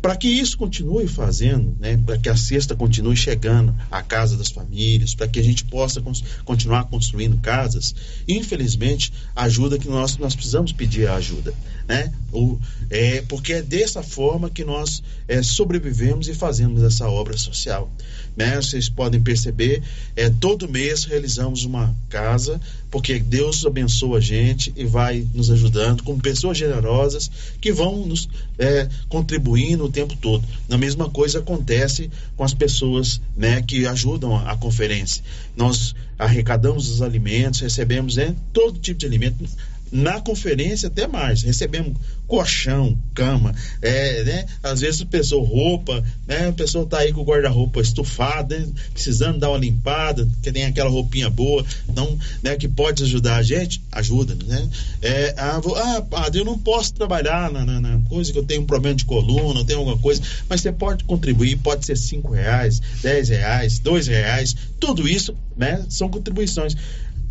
[0.00, 1.96] Para que isso continue fazendo, né?
[2.04, 6.00] para que a cesta continue chegando à casa das famílias, para que a gente possa
[6.00, 7.94] cons continuar construindo casas,
[8.26, 11.52] infelizmente, ajuda que nós, nós precisamos pedir a ajuda.
[11.86, 12.12] Né?
[12.32, 12.58] O,
[12.88, 17.90] é, porque é dessa forma que nós é, sobrevivemos e fazemos essa obra social
[18.36, 18.56] né?
[18.56, 19.82] Vocês podem perceber,
[20.16, 22.60] é, todo mês realizamos uma casa,
[22.90, 27.30] porque Deus abençoa a gente e vai nos ajudando com pessoas generosas
[27.60, 30.44] que vão nos é, contribuindo o tempo todo.
[30.68, 35.22] Na mesma coisa acontece com as pessoas né, que ajudam a, a conferência.
[35.56, 39.44] Nós arrecadamos os alimentos, recebemos né, todo tipo de alimento
[39.90, 41.42] na conferência até mais.
[41.42, 41.96] Recebemos
[42.26, 43.52] colchão, cama,
[43.82, 44.46] é, né?
[44.62, 46.48] Às vezes a pessoa roupa, né?
[46.48, 48.68] A pessoa tá aí com o guarda-roupa estufado, né?
[48.94, 52.56] precisando dar uma limpada, que tem aquela roupinha boa, então, né?
[52.56, 54.68] Que pode ajudar a gente, ajuda, né?
[55.02, 58.62] É, ah, ah, padre, eu não posso trabalhar na, na, na, coisa que eu tenho
[58.62, 62.32] um problema de coluna, eu tenho alguma coisa, mas você pode contribuir, pode ser cinco
[62.32, 65.84] reais, dez reais, dois reais, tudo isso, né?
[65.88, 66.76] São contribuições.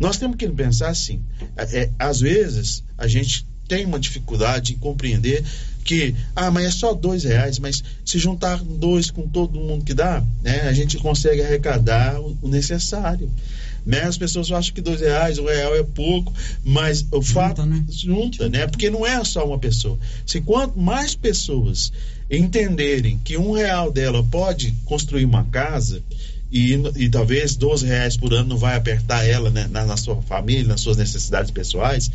[0.00, 1.22] Nós temos que pensar assim:
[1.56, 5.44] é, é, às vezes a gente tem uma dificuldade em compreender
[5.84, 9.94] que, ah, mas é só dois reais, mas se juntar dois com todo mundo que
[9.94, 13.30] dá, né, a gente consegue arrecadar o, o necessário.
[13.84, 14.02] Né?
[14.02, 16.32] As pessoas acham que dois reais, um real é pouco,
[16.64, 17.84] mas o fato né?
[17.88, 18.66] junta, né?
[18.66, 19.98] Porque não é só uma pessoa.
[20.26, 21.92] Se quanto mais pessoas
[22.30, 26.02] entenderem que um real dela pode construir uma casa,
[26.50, 30.20] e, e talvez 12 reais por ano não vai apertar ela né, na, na sua
[30.22, 32.10] família, nas suas necessidades pessoais,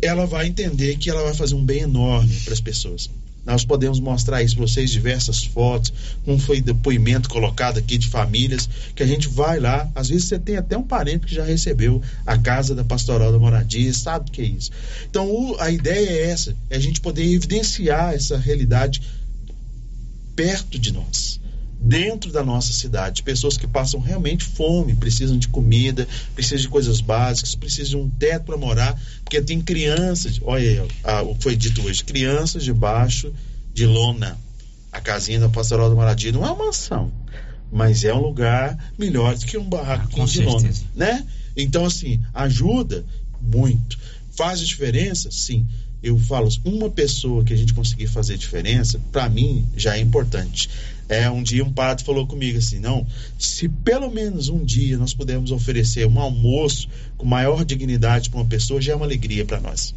[0.00, 3.10] ela vai entender que ela vai fazer um bem enorme para as pessoas.
[3.44, 5.92] Nós podemos mostrar isso para vocês, diversas fotos,
[6.24, 10.38] como foi depoimento colocado aqui de famílias, que a gente vai lá, às vezes você
[10.38, 14.32] tem até um parente que já recebeu a casa da pastoral da moradia, sabe o
[14.32, 14.72] que é isso.
[15.08, 19.00] Então o, a ideia é essa, é a gente poder evidenciar essa realidade
[20.34, 21.40] perto de nós
[21.86, 27.00] dentro da nossa cidade, pessoas que passam realmente fome, precisam de comida, precisam de coisas
[27.00, 31.56] básicas, precisam de um teto para morar, porque tem crianças, olha ah, o que foi
[31.56, 33.32] dito hoje, crianças debaixo
[33.72, 34.36] de lona.
[34.90, 37.12] A casinha da Pastoral do Maradia não é uma mansão,
[37.70, 41.24] mas é um lugar melhor do que um barraco ah, de lona, né?
[41.56, 43.04] Então assim, ajuda
[43.40, 43.96] muito.
[44.32, 45.30] Faz diferença?
[45.30, 45.66] Sim
[46.02, 50.70] eu falo, uma pessoa que a gente conseguir fazer diferença, para mim já é importante.
[51.08, 53.06] É, um dia um padre falou comigo assim: não,
[53.38, 58.46] se pelo menos um dia nós pudermos oferecer um almoço com maior dignidade para uma
[58.46, 59.94] pessoa, já é uma alegria para nós.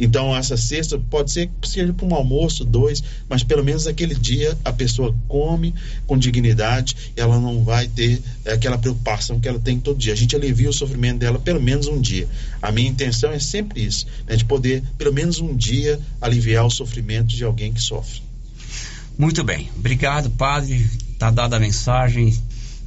[0.00, 4.14] Então, essa cesta pode ser que seja para um almoço, dois, mas pelo menos aquele
[4.14, 5.74] dia a pessoa come
[6.06, 10.14] com dignidade e ela não vai ter aquela preocupação que ela tem todo dia.
[10.14, 12.26] A gente alivia o sofrimento dela pelo menos um dia.
[12.62, 16.70] A minha intenção é sempre isso, né, de poder, pelo menos um dia, aliviar o
[16.70, 18.29] sofrimento de alguém que sofre.
[19.20, 19.70] Muito bem.
[19.76, 20.88] Obrigado, padre.
[21.18, 22.34] Tá dada a mensagem.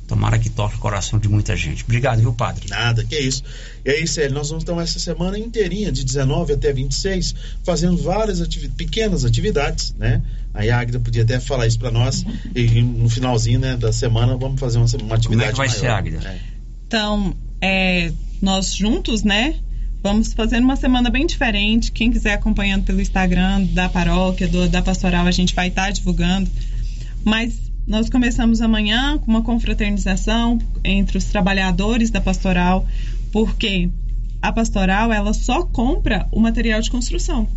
[0.07, 1.83] Tomara que toque o coração de muita gente.
[1.83, 2.67] Obrigado, viu, padre?
[2.67, 3.43] Nada, que é isso.
[3.85, 8.41] E aí, Célio, nós vamos estar essa semana inteirinha, de 19 até 26, fazendo várias
[8.41, 10.23] ativi pequenas atividades, né?
[10.55, 12.25] Aí a Águida podia até falar isso para nós.
[12.55, 15.67] E no finalzinho né, da semana vamos fazer uma, uma atividade Como é que vai
[15.67, 15.79] maior.
[15.79, 16.27] ser, Águida?
[16.27, 16.39] É.
[16.87, 18.11] Então, é,
[18.41, 19.53] nós juntos, né?
[20.03, 21.89] Vamos fazer uma semana bem diferente.
[21.89, 26.51] Quem quiser acompanhando pelo Instagram da paróquia, do, da pastoral, a gente vai estar divulgando.
[27.23, 32.85] Mas nós começamos amanhã com uma confraternização entre os trabalhadores da pastoral,
[33.31, 33.89] porque
[34.41, 37.47] a pastoral ela só compra o material de construção.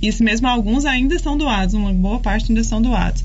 [0.00, 3.22] Isso mesmo, alguns ainda são doados, uma boa parte ainda são doados.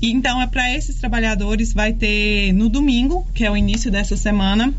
[0.00, 4.16] E, então, é para esses trabalhadores, vai ter no domingo, que é o início dessa
[4.16, 4.72] semana,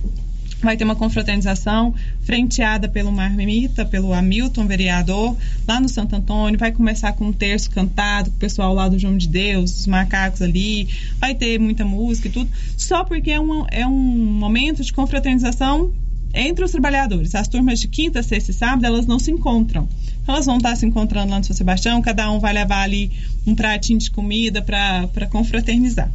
[0.62, 5.36] vai ter uma confraternização frenteada pelo Marmita, pelo Hamilton, vereador,
[5.68, 6.60] lá no Santo Antônio.
[6.60, 9.88] Vai começar com um terço cantado, com o pessoal lá do João de Deus, os
[9.88, 10.88] macacos ali.
[11.20, 12.50] Vai ter muita música e tudo.
[12.78, 15.92] Só porque é um, é um momento de confraternização
[16.34, 17.36] entre os trabalhadores.
[17.36, 19.88] As turmas de quinta, sexta e sábado, elas não se encontram.
[20.28, 23.12] Elas vão estar se encontrando lá no São Sebastião, cada um vai levar ali
[23.46, 26.12] um pratinho de comida para confraternizar.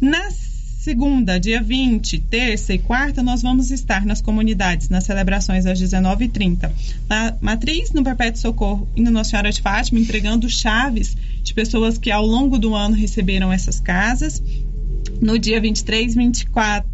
[0.00, 0.39] Nas
[0.80, 6.70] segunda, dia 20, terça e quarta, nós vamos estar nas comunidades, nas celebrações às 19h30.
[7.06, 11.98] Na Matriz, no Perpétuo Socorro e no Nossa Senhora de Fátima, entregando chaves de pessoas
[11.98, 14.42] que ao longo do ano receberam essas casas.
[15.20, 16.88] No dia 23, 24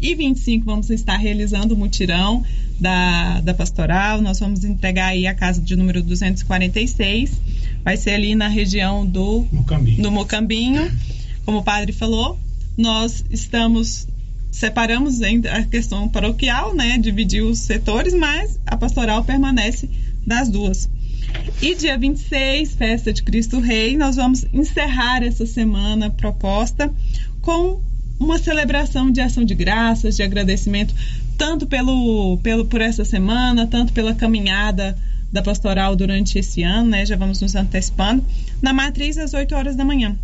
[0.00, 2.42] e 25 vamos estar realizando o mutirão
[2.80, 4.20] da, da pastoral.
[4.20, 7.30] Nós vamos entregar aí a casa de número 246.
[7.84, 10.02] Vai ser ali na região do Mocambinho.
[10.02, 10.90] do Mocambinho.
[11.44, 12.36] Como o padre falou,
[12.80, 14.08] nós estamos
[14.50, 17.00] separamos a questão paroquial, né,
[17.48, 19.88] os setores, mas a pastoral permanece
[20.26, 20.90] das duas.
[21.62, 26.92] E dia 26, festa de Cristo Rei, nós vamos encerrar essa semana proposta
[27.40, 27.80] com
[28.18, 30.94] uma celebração de ação de graças, de agradecimento,
[31.38, 34.96] tanto pelo, pelo por essa semana, tanto pela caminhada
[35.32, 37.06] da pastoral durante esse ano, né?
[37.06, 38.24] Já vamos nos antecipando,
[38.60, 40.16] na matriz às 8 horas da manhã.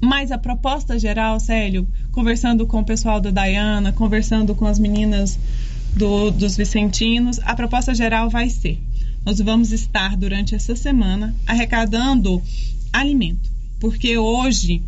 [0.00, 5.38] Mas a proposta geral, Célio, conversando com o pessoal da Diana, conversando com as meninas
[5.94, 8.78] do, dos Vicentinos, a proposta geral vai ser:
[9.24, 12.42] nós vamos estar durante essa semana arrecadando
[12.92, 13.50] alimento,
[13.80, 14.82] porque hoje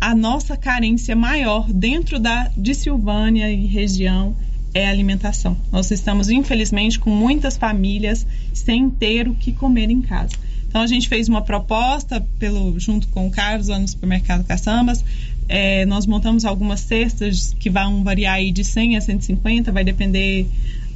[0.00, 4.36] a nossa carência maior dentro da de Silvânia e região
[4.74, 5.56] é alimentação.
[5.70, 10.34] Nós estamos, infelizmente, com muitas famílias sem ter o que comer em casa.
[10.74, 15.04] Então a gente fez uma proposta pelo junto com o Carlos lá no supermercado Caçambas.
[15.48, 20.48] É, nós montamos algumas cestas que vão variar aí de 100 a 150, vai depender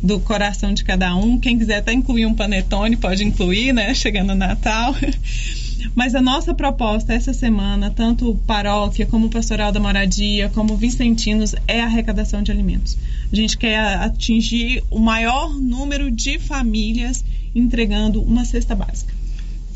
[0.02, 1.38] do coração de cada um.
[1.38, 3.94] Quem quiser até incluir um panetone pode incluir, né?
[3.94, 4.96] Chegando o Natal.
[5.94, 11.80] Mas a nossa proposta essa semana, tanto paróquia como pastoral da moradia, como Vicentinos, é
[11.80, 12.98] a arrecadação de alimentos.
[13.32, 17.24] A gente quer atingir o maior número de famílias
[17.54, 19.17] entregando uma cesta básica.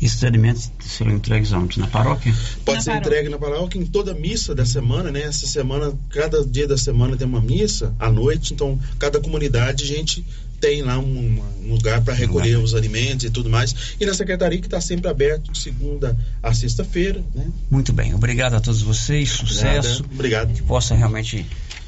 [0.03, 1.79] Esses alimentos serão entregues onde?
[1.79, 2.33] Na paróquia?
[2.65, 3.07] Pode Na ser paróquia.
[3.09, 5.21] entregue na paróquia em toda missa da semana, né?
[5.21, 9.87] Essa semana, cada dia da semana tem uma missa à noite, então cada comunidade a
[9.87, 10.25] gente
[10.59, 13.95] tem lá um, um lugar para recolher os alimentos e tudo mais.
[13.99, 17.47] E na secretaria que está sempre aberto de segunda a sexta-feira, né?
[17.71, 20.03] Muito bem, obrigado a todos vocês, sucesso.
[20.13, 20.53] Obrigado.
[20.53, 21.45] Que possa realmente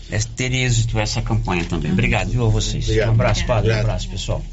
[0.09, 1.91] é, ter êxito essa campanha também.
[1.91, 2.83] Obrigado, viu, a vocês.
[2.85, 3.09] Obrigado.
[3.09, 3.85] Um abraço, padre, um Obrigado.
[3.85, 4.43] abraço, pessoal.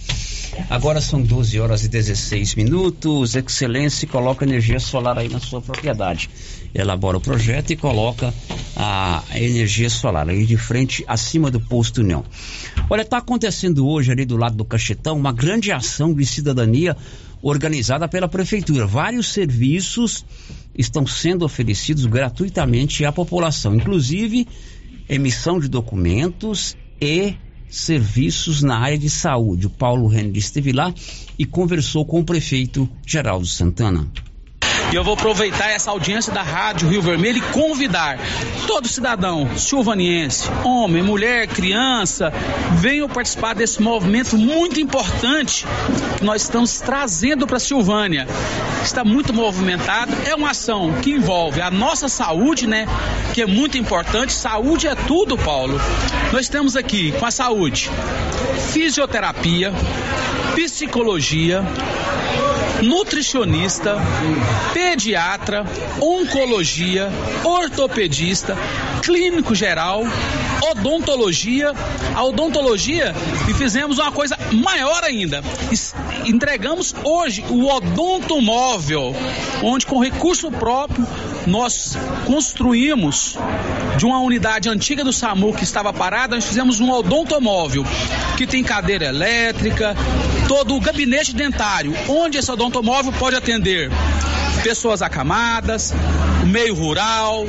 [0.69, 3.35] Agora são 12 horas e 16 minutos.
[3.35, 6.29] Excelência coloca energia solar aí na sua propriedade.
[6.74, 8.33] Elabora o projeto e coloca
[8.77, 12.24] a energia solar aí de frente, acima do posto União.
[12.89, 16.97] Olha, está acontecendo hoje ali do lado do Cachetão uma grande ação de cidadania
[17.43, 18.87] organizada pela prefeitura.
[18.87, 20.24] Vários serviços
[20.77, 24.47] estão sendo oferecidos gratuitamente à população, inclusive
[25.09, 27.35] emissão de documentos e
[27.73, 29.66] serviços na área de saúde.
[29.66, 30.94] O Paulo Henrique esteve lá
[31.39, 34.07] e conversou com o prefeito Geraldo Santana.
[34.93, 38.19] E eu vou aproveitar essa audiência da Rádio Rio Vermelho e convidar
[38.66, 42.31] todo cidadão silvaniense, homem, mulher, criança,
[42.74, 45.66] venham participar desse movimento muito importante
[46.19, 48.27] que nós estamos trazendo para Silvânia.
[48.82, 52.86] Está muito movimentado, é uma ação que envolve a nossa saúde, né?
[53.32, 54.35] Que é muito importante.
[54.35, 55.81] Saúde é tudo, Paulo.
[56.32, 57.90] Nós temos aqui com a saúde
[58.73, 59.73] fisioterapia,
[60.55, 61.64] psicologia,
[62.82, 63.96] nutricionista,
[64.74, 65.64] pediatra,
[66.00, 67.09] oncologia,
[67.44, 68.56] ortopedista,
[69.02, 70.02] clínico geral,
[70.70, 71.72] odontologia.
[72.14, 73.14] A odontologia
[73.48, 75.42] e fizemos uma coisa maior ainda.
[76.26, 79.14] Entregamos hoje o odontomóvel,
[79.62, 81.06] onde com recurso próprio
[81.47, 81.97] nós
[82.27, 83.36] construímos
[83.97, 87.85] de uma unidade antiga do SAMU que estava parada, nós fizemos um odontomóvel
[88.36, 89.94] que tem cadeira elétrica,
[90.48, 93.90] todo o gabinete dentário, onde esse odontomóvel pode atender
[94.62, 95.93] pessoas acamadas,
[96.47, 97.47] meio rural,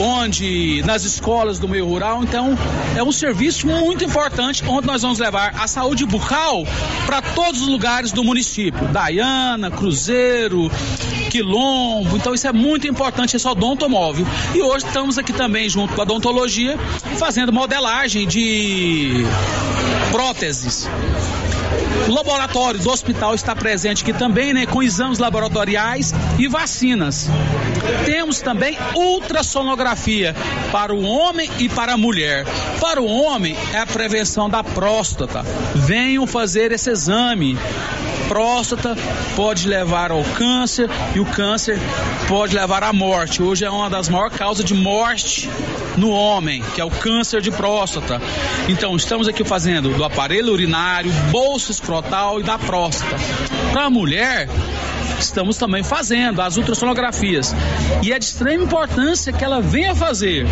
[0.00, 2.56] onde nas escolas do meio rural, então
[2.96, 4.62] é um serviço muito importante.
[4.66, 6.64] Onde nós vamos levar a saúde bucal
[7.06, 10.70] para todos os lugares do município, Daiana, Cruzeiro,
[11.30, 13.36] Quilombo, então isso é muito importante.
[13.36, 14.26] Esse odontomóvel.
[14.54, 16.78] E hoje estamos aqui também junto com a odontologia
[17.18, 19.24] fazendo modelagem de
[20.10, 20.88] próteses.
[22.08, 27.28] Laboratório do hospital está presente aqui também, né, com exames laboratoriais e vacinas.
[28.04, 30.34] Temos também ultrassonografia
[30.72, 32.46] para o homem e para a mulher.
[32.80, 35.42] Para o homem é a prevenção da próstata.
[35.74, 37.58] Venham fazer esse exame.
[38.28, 38.94] Próstata
[39.34, 41.78] pode levar ao câncer e o câncer
[42.28, 43.42] pode levar à morte.
[43.42, 45.48] Hoje é uma das maiores causas de morte
[45.96, 48.20] no homem, que é o câncer de próstata.
[48.68, 53.16] Então, estamos aqui fazendo do aparelho urinário, bolsa escrotal e da próstata.
[53.72, 54.46] Para a mulher,
[55.18, 57.54] estamos também fazendo as ultrassonografias.
[58.02, 60.46] E é de extrema importância que ela venha fazer,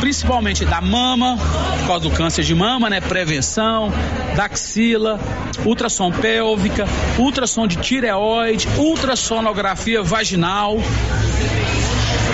[0.00, 1.36] principalmente da mama,
[1.80, 3.00] por causa do câncer de mama, né?
[3.00, 3.92] Prevenção,
[4.36, 5.18] da axila,
[5.64, 6.86] ultrassom pélvica,
[7.18, 10.78] ultrassom de tireoide, ultrassonografia vaginal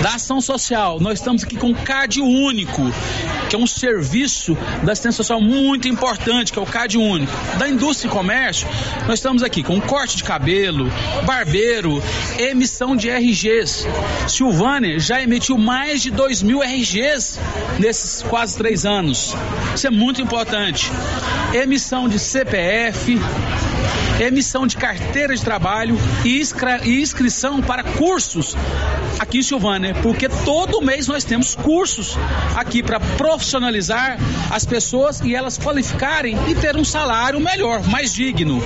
[0.02, 1.00] da ação social.
[1.00, 2.82] Nós estamos aqui com o CAD único,
[3.48, 7.32] que é um serviço da assistência social muito importante, que é o CAD único.
[7.58, 8.68] Da indústria e comércio,
[9.06, 10.90] nós estamos aqui com corte de cabelo,
[11.24, 12.02] barbeiro,
[12.38, 13.86] emissão de RGs.
[14.28, 17.38] Silvânia já emitiu mais de 2 mil RGs
[17.78, 19.34] nesses quase três anos.
[19.74, 20.90] Isso é muito importante.
[21.52, 23.18] Emissão de CPF,
[24.20, 26.40] emissão de carteira de trabalho e,
[27.00, 28.56] inscrição para cursos
[29.18, 32.16] aqui em Silvânia, porque todo mês nós temos cursos
[32.54, 34.18] aqui para profissionalizar
[34.50, 38.62] as pessoas e elas qualificarem e ter um salário melhor, mais digno.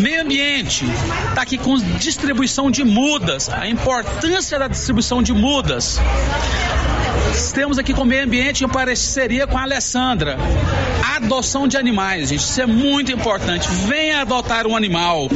[0.00, 0.84] Meio ambiente
[1.28, 6.00] está aqui com distribuição de mudas, a importância da distribuição de mudas.
[7.54, 10.36] Temos aqui com o meio ambiente em parceria com a Alessandra.
[11.16, 13.68] Adoção de animais, gente, isso é muito importante.
[13.86, 15.28] Venha adotar um animal,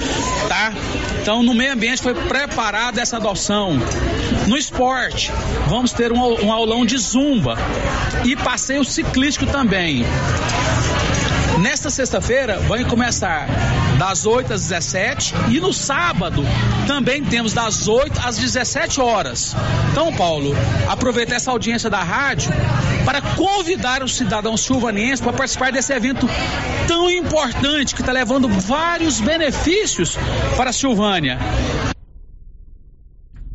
[0.49, 0.73] tá?
[1.23, 3.79] Então, no meio ambiente foi preparada essa adoção.
[4.47, 5.33] No esporte,
[5.69, 7.57] vamos ter um, um aulão de zumba
[8.25, 10.05] e passeio ciclístico também.
[11.61, 13.49] Nesta sexta-feira vai começar
[13.99, 16.43] das 8 às 17 e no sábado
[16.87, 19.55] também temos das 8 às 17 horas.
[19.91, 20.55] Então, Paulo,
[20.89, 22.51] aproveita essa audiência da rádio
[23.05, 26.29] para convidar os cidadãos silvanenses para participar desse evento
[26.87, 30.17] tão importante que está levando vários benefícios
[30.57, 31.39] para a Silvânia.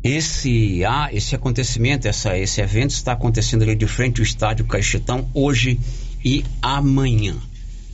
[0.02, 5.30] Esse, ah, esse acontecimento, essa, esse evento está acontecendo ali de frente ao estádio Caixetão
[5.32, 5.78] hoje
[6.24, 7.36] e amanhã.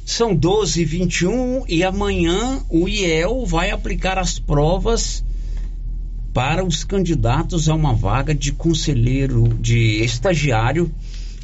[0.09, 5.23] São 12 e 21 e amanhã o IEL vai aplicar as provas
[6.33, 10.91] para os candidatos a uma vaga de conselheiro, de estagiário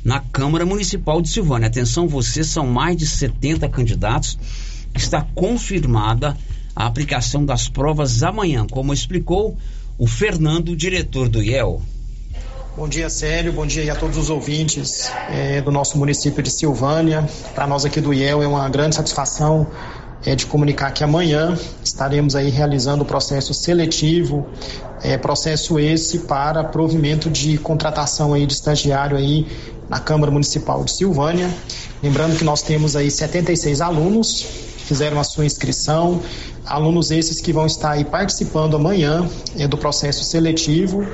[0.02, 1.68] na Câmara Municipal de Silvânia.
[1.68, 4.38] Atenção, vocês são mais de 70 candidatos.
[4.94, 6.34] Está confirmada
[6.74, 9.58] a aplicação das provas amanhã, como explicou
[9.98, 11.82] o Fernando, diretor do IEL.
[12.76, 13.52] Bom dia, Célio.
[13.52, 17.24] Bom dia a todos os ouvintes é, do nosso município de Silvânia.
[17.54, 19.68] Para nós aqui do IEL é uma grande satisfação
[20.26, 24.44] é, de comunicar que amanhã estaremos aí realizando o processo seletivo,
[25.04, 29.46] é, processo esse para provimento de contratação aí de estagiário aí
[29.88, 31.48] na Câmara Municipal de Silvânia.
[32.02, 34.44] Lembrando que nós temos aí 76 alunos
[34.78, 36.20] que fizeram a sua inscrição,
[36.66, 39.30] alunos esses que vão estar aí participando amanhã
[39.70, 41.06] do processo seletivo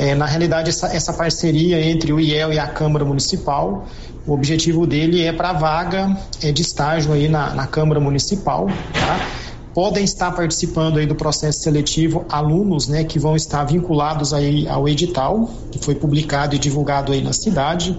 [0.00, 3.84] é, na realidade, essa, essa, parceria entre o IEL e a Câmara Municipal,
[4.26, 9.28] o objetivo dele é para vaga é, de estágio aí na, na Câmara Municipal, tá?
[9.74, 14.88] Podem estar participando aí do processo seletivo alunos, né, que vão estar vinculados aí ao
[14.88, 17.94] edital, que foi publicado e divulgado aí na cidade.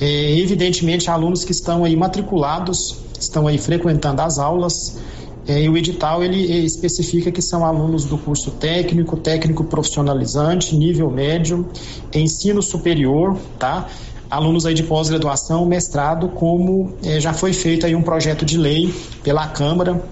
[0.00, 4.98] É, evidentemente, alunos que estão aí matriculados, estão aí frequentando as aulas,
[5.46, 11.10] é, e o edital ele especifica que são alunos do curso técnico, técnico profissionalizante, nível
[11.10, 11.68] médio,
[12.14, 13.86] ensino superior, tá?
[14.30, 18.92] Alunos aí de pós-graduação, mestrado, como é, já foi feito aí um projeto de lei
[19.22, 20.02] pela Câmara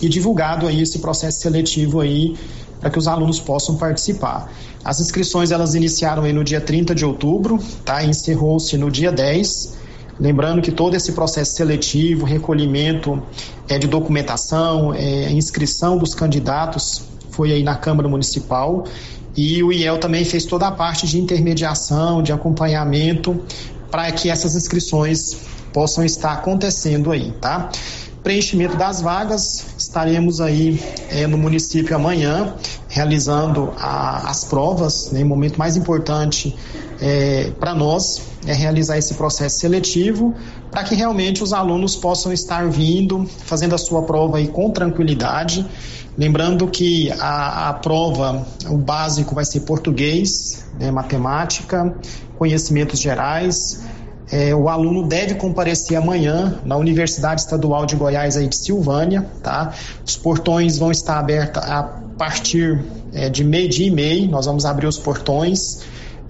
[0.00, 2.34] e divulgado aí esse processo seletivo aí
[2.80, 4.50] para que os alunos possam participar.
[4.82, 8.02] As inscrições elas iniciaram aí no dia 30 de outubro, tá?
[8.02, 9.81] Encerrou-se no dia 10
[10.20, 13.22] Lembrando que todo esse processo seletivo, recolhimento
[13.68, 18.84] é, de documentação, é, inscrição dos candidatos foi aí na Câmara Municipal
[19.34, 23.40] e o IEL também fez toda a parte de intermediação, de acompanhamento
[23.90, 25.36] para que essas inscrições
[25.72, 27.70] possam estar acontecendo aí, tá?
[28.22, 30.80] Preenchimento das vagas, estaremos aí
[31.10, 32.54] é, no município amanhã
[32.88, 36.54] realizando a, as provas, né, momento mais importante
[37.02, 40.32] é, para nós é realizar esse processo seletivo
[40.70, 45.66] para que realmente os alunos possam estar vindo, fazendo a sua prova aí com tranquilidade.
[46.16, 51.92] Lembrando que a, a prova, o básico vai ser português, né, matemática,
[52.38, 53.82] conhecimentos gerais.
[54.30, 59.74] É, o aluno deve comparecer amanhã na Universidade Estadual de Goiás aí de Silvânia, tá?
[60.06, 61.82] Os portões vão estar abertos a
[62.16, 62.80] partir
[63.12, 65.80] é, de meio dia e meio, nós vamos abrir os portões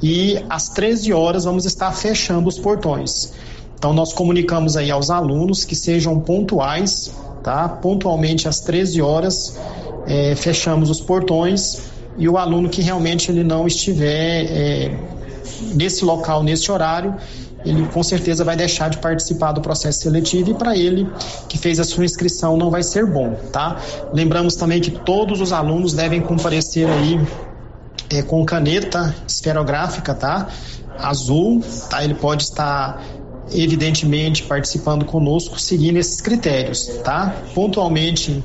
[0.02, 3.32] e às 13 horas vamos estar fechando os portões.
[3.78, 7.12] Então nós comunicamos aí aos alunos que sejam pontuais,
[7.42, 7.68] tá?
[7.68, 9.58] Pontualmente às 13 horas
[10.06, 11.82] é, fechamos os portões
[12.18, 14.98] e o aluno que realmente ele não estiver é,
[15.74, 17.14] nesse local, nesse horário,
[17.64, 21.08] ele com certeza vai deixar de participar do processo seletivo e para ele
[21.48, 23.80] que fez a sua inscrição não vai ser bom, tá?
[24.12, 27.20] Lembramos também que todos os alunos devem comparecer aí
[28.12, 30.48] é, com caneta esferográfica, tá?
[30.98, 32.04] Azul, tá?
[32.04, 33.02] Ele pode estar
[33.50, 37.34] evidentemente participando conosco seguindo esses critérios, tá?
[37.54, 38.42] Pontualmente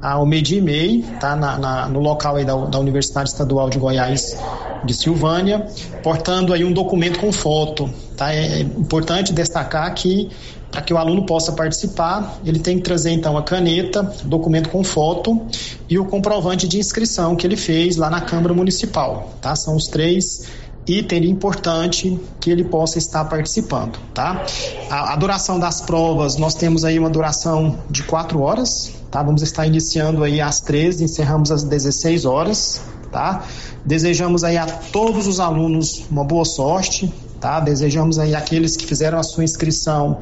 [0.00, 1.36] ao meio-dia e meio, tá?
[1.36, 4.36] Na, na, no local aí da, da Universidade Estadual de Goiás
[4.84, 5.66] de Silvânia,
[6.02, 8.32] portando aí um documento com foto, tá?
[8.32, 10.30] É importante destacar que
[10.70, 14.84] para que o aluno possa participar, ele tem que trazer então a caneta, documento com
[14.84, 15.40] foto
[15.88, 19.56] e o comprovante de inscrição que ele fez lá na Câmara Municipal, tá?
[19.56, 20.48] São os três
[20.86, 24.44] item importante que ele possa estar participando, tá?
[24.88, 29.22] A, a, duração das provas, nós temos aí uma duração de quatro horas, tá?
[29.22, 32.80] Vamos estar iniciando aí às 13, encerramos às 16 horas,
[33.12, 33.44] tá?
[33.84, 37.58] Desejamos aí a todos os alunos uma boa sorte, tá?
[37.58, 40.18] Desejamos aí aqueles que fizeram a sua inscrição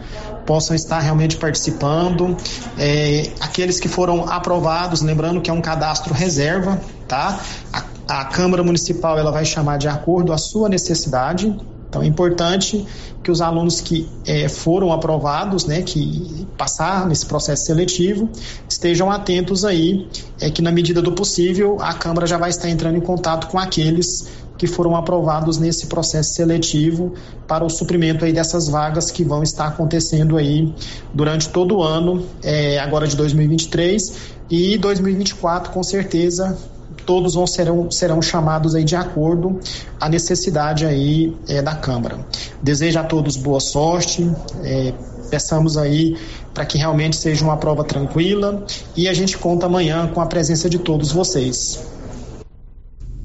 [0.47, 2.36] possam estar realmente participando,
[2.78, 7.39] é, aqueles que foram aprovados, lembrando que é um cadastro reserva, tá?
[7.73, 11.55] A, a Câmara Municipal ela vai chamar de acordo à sua necessidade,
[11.89, 12.86] então é importante
[13.23, 18.28] que os alunos que é, foram aprovados, né, que passar nesse processo seletivo,
[18.69, 20.09] estejam atentos aí,
[20.40, 23.59] é que na medida do possível a Câmara já vai estar entrando em contato com
[23.59, 24.28] aqueles
[24.59, 27.14] que foram aprovados nesse processo seletivo
[27.47, 30.74] para o suprimento aí dessas vagas que vão estar acontecendo aí
[31.14, 36.59] durante todo o ano, é, agora de 2023 e 2024 com certeza
[37.06, 39.59] todos vão serão, serão chamados aí de acordo
[39.98, 42.18] à necessidade aí é, da Câmara.
[42.62, 44.30] Desejo a todos boa sorte,
[44.62, 44.93] é,
[45.30, 46.18] peçamos aí
[46.52, 48.62] para que realmente seja uma prova tranquila
[48.97, 51.80] e a gente conta amanhã com a presença de todos vocês.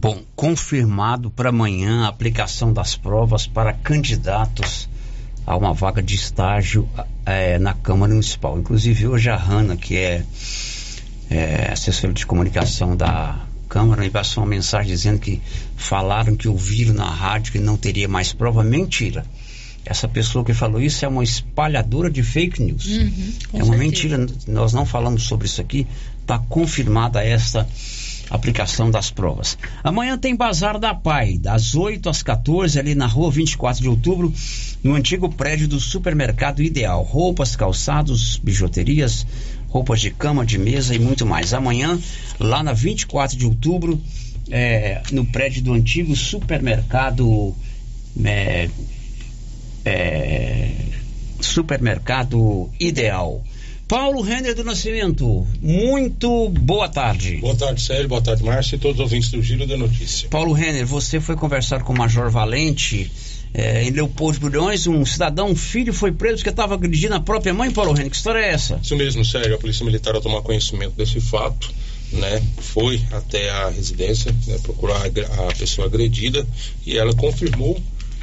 [0.03, 4.89] Bom, confirmado para amanhã a aplicação das provas para candidatos
[5.47, 6.89] a uma vaga de estágio
[7.25, 8.59] é, na Câmara Municipal.
[8.59, 10.25] Inclusive hoje a Hanna, que é,
[11.29, 15.41] é assessora de comunicação da Câmara, me passou uma mensagem dizendo que
[15.77, 18.61] falaram que ouviram na rádio que não teria mais prova.
[18.61, 19.25] Mentira.
[19.85, 22.87] Essa pessoa que falou isso é uma espalhadora de fake news.
[22.87, 23.77] Uhum, é uma certeza.
[23.77, 24.27] mentira.
[24.49, 25.87] Nós não falamos sobre isso aqui.
[26.21, 27.65] Está confirmada esta
[28.29, 29.57] aplicação das provas.
[29.83, 34.33] Amanhã tem Bazar da Pai, das 8 às 14, ali na rua 24 de outubro,
[34.83, 37.03] no antigo prédio do supermercado Ideal.
[37.03, 39.25] Roupas, calçados, bijuterias,
[39.69, 41.53] roupas de cama, de mesa e muito mais.
[41.53, 41.99] Amanhã,
[42.39, 44.01] lá na 24 de outubro,
[44.49, 47.55] é, no prédio do antigo supermercado.
[48.23, 48.69] É,
[49.85, 50.71] é,
[51.39, 53.43] supermercado Ideal.
[53.87, 57.37] Paulo Renner do Nascimento, muito boa tarde.
[57.37, 60.29] Boa tarde, Sérgio, boa tarde, Márcio e todos os ouvintes do Giro da Notícia.
[60.29, 63.11] Paulo Renner, você foi conversar com o Major Valente
[63.53, 67.53] é, em Leopoldo Bulhões, um cidadão, um filho foi preso porque estava agredindo a própria
[67.53, 68.79] mãe, Paulo Renner, que história é essa?
[68.81, 71.71] Isso mesmo, Sérgio, a Polícia Militar ao tomar conhecimento desse fato,
[72.13, 76.47] né, foi até a residência né, procurar a pessoa agredida
[76.85, 77.79] e ela confirmou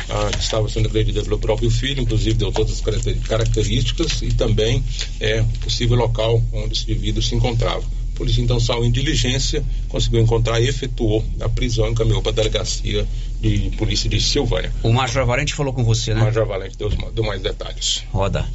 [0.09, 2.81] ah, que estava sendo agredida pelo próprio filho, inclusive deu todas as
[3.27, 4.83] características e também
[5.19, 7.85] é, o possível local onde esse indivíduo se encontrava.
[8.15, 12.33] A polícia então saiu em diligência, conseguiu encontrar e efetuou a prisão e encaminhou para
[12.33, 13.07] a delegacia
[13.41, 14.73] de polícia de Silvânia.
[14.83, 16.21] O Major Valente falou com você, né?
[16.21, 18.05] O Major Valente deu, deu mais detalhes.
[18.13, 18.47] Roda.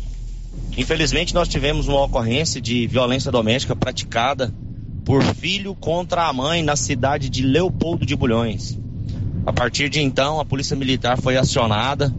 [0.78, 4.54] Infelizmente nós tivemos uma ocorrência de violência doméstica praticada
[5.04, 8.78] por filho contra a mãe na cidade de Leopoldo de Bulhões.
[9.46, 12.14] A partir de então, a Polícia Militar foi acionada,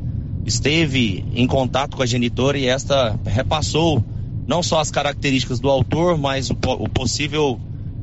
[0.44, 4.04] esteve em contato com a genitora e esta repassou
[4.46, 6.54] não só as características do autor, mas o,
[6.88, 7.58] possível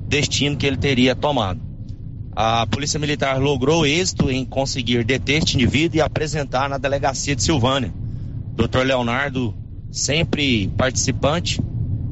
[0.09, 1.61] destino que ele teria tomado.
[2.35, 7.43] A Polícia Militar logrou êxito em conseguir deter este indivíduo e apresentar na delegacia de
[7.43, 7.93] Silvânia.
[8.55, 8.79] Dr.
[8.79, 9.55] Leonardo,
[9.89, 11.61] sempre participante,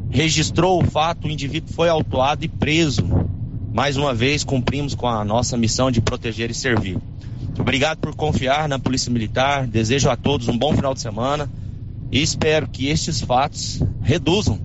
[0.09, 3.03] registrou o fato, o indivíduo foi autuado e preso
[3.73, 6.97] mais uma vez cumprimos com a nossa missão de proteger e servir.
[7.57, 9.67] Obrigado por confiar na Polícia Militar.
[9.67, 11.49] Desejo a todos um bom final de semana
[12.11, 14.59] e espero que estes fatos reduzam.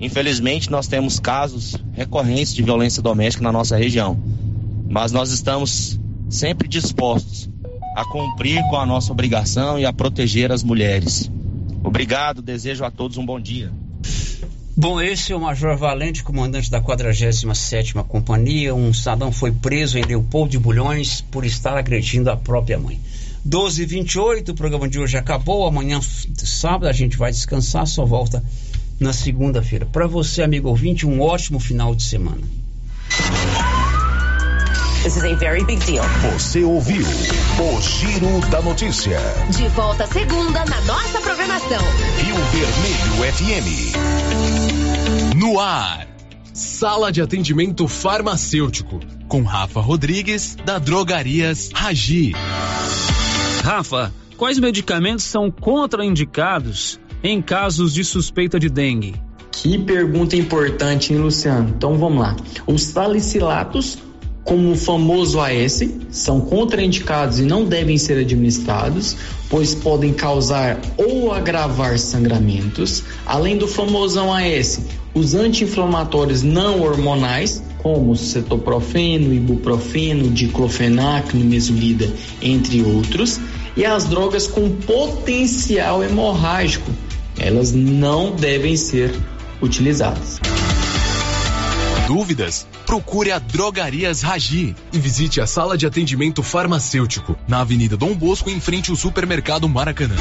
[0.00, 4.18] Infelizmente, nós temos casos recorrentes de violência doméstica na nossa região,
[4.88, 7.48] mas nós estamos sempre dispostos
[7.96, 11.30] a cumprir com a nossa obrigação e a proteger as mulheres.
[11.82, 13.72] Obrigado, desejo a todos um bom dia.
[14.78, 18.74] Bom, esse é o Major Valente, comandante da 47ª Companhia.
[18.74, 23.00] Um cidadão foi preso em Leopoldo de Bulhões por estar agredindo a própria mãe.
[23.42, 25.66] 12 h 28 o programa de hoje acabou.
[25.66, 25.98] Amanhã,
[26.36, 28.44] sábado, a gente vai descansar, só volta
[29.00, 29.86] na segunda-feira.
[29.86, 32.42] Para você, amigo ouvinte, um ótimo final de semana.
[35.06, 36.02] This is a very big deal.
[36.32, 39.20] Você ouviu o Giro da Notícia.
[39.56, 41.78] De volta segunda na nossa programação.
[42.18, 43.94] Rio Vermelho FM.
[45.36, 46.08] No ar.
[46.52, 52.32] Sala de atendimento farmacêutico com Rafa Rodrigues da Drogarias Ragi.
[53.62, 59.14] Rafa, quais medicamentos são contraindicados em casos de suspeita de dengue?
[59.52, 61.68] Que pergunta importante, hein, Luciano?
[61.76, 62.34] Então vamos lá.
[62.66, 63.98] Os salicilatos,
[64.46, 69.16] como o famoso AS, são contraindicados e não devem ser administrados,
[69.50, 73.02] pois podem causar ou agravar sangramentos.
[73.26, 74.80] Além do famosão AS,
[75.12, 82.08] os anti-inflamatórios não hormonais, como cetoprofeno, ibuprofeno, diclofenac, nimesulida,
[82.40, 83.40] entre outros,
[83.76, 86.90] e as drogas com potencial hemorrágico,
[87.38, 89.12] elas não devem ser
[89.60, 90.38] utilizadas.
[92.06, 92.66] Dúvidas?
[92.86, 98.48] Procure a Drogarias Ragi e visite a sala de atendimento farmacêutico na Avenida Dom Bosco,
[98.48, 100.14] em frente ao supermercado Maracanã.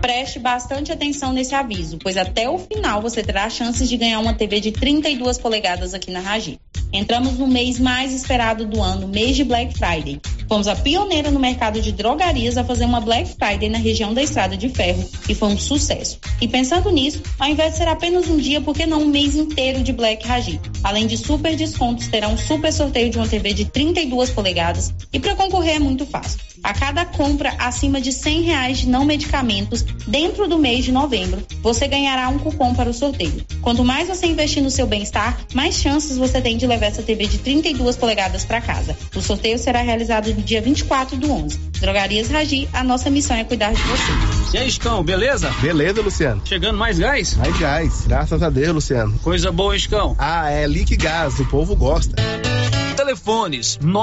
[0.00, 4.32] Preste bastante atenção nesse aviso, pois até o final você terá chances de ganhar uma
[4.32, 6.60] TV de 32 polegadas aqui na Ragi.
[6.92, 10.20] Entramos no mês mais esperado do ano, mês de Black Friday.
[10.46, 14.22] Fomos a pioneira no mercado de drogarias a fazer uma Black Friday na região da
[14.22, 16.18] Estrada de Ferro e foi um sucesso.
[16.42, 19.34] E pensando nisso, ao invés de ser apenas um dia, por que não um mês
[19.34, 20.60] inteiro de Black Ragi?
[20.84, 25.18] Além de super descontos, terá um super sorteio de uma TV de 32 polegadas e
[25.18, 26.38] para concorrer é muito fácil.
[26.62, 31.42] A cada compra acima de 100 reais de não medicamentos dentro do mês de novembro,
[31.60, 33.44] você ganhará um cupom para o sorteio.
[33.62, 37.26] Quanto mais você investir no seu bem-estar, mais chances você tem de levar essa TV
[37.26, 38.96] de 32 polegadas para casa.
[39.14, 41.58] O sorteio será realizado no dia 24 do 11.
[41.80, 44.56] Drogarias Ragi, a nossa missão é cuidar de você.
[44.56, 45.50] E aí, Escão, beleza?
[45.60, 46.42] Beleza, Luciano.
[46.44, 47.34] Chegando mais gás?
[47.36, 49.18] Mais gás, graças a Deus, Luciano.
[49.18, 50.14] Coisa boa, Escão.
[50.18, 52.14] Ah, é Liquigás, o povo gosta.
[52.96, 53.78] Telefones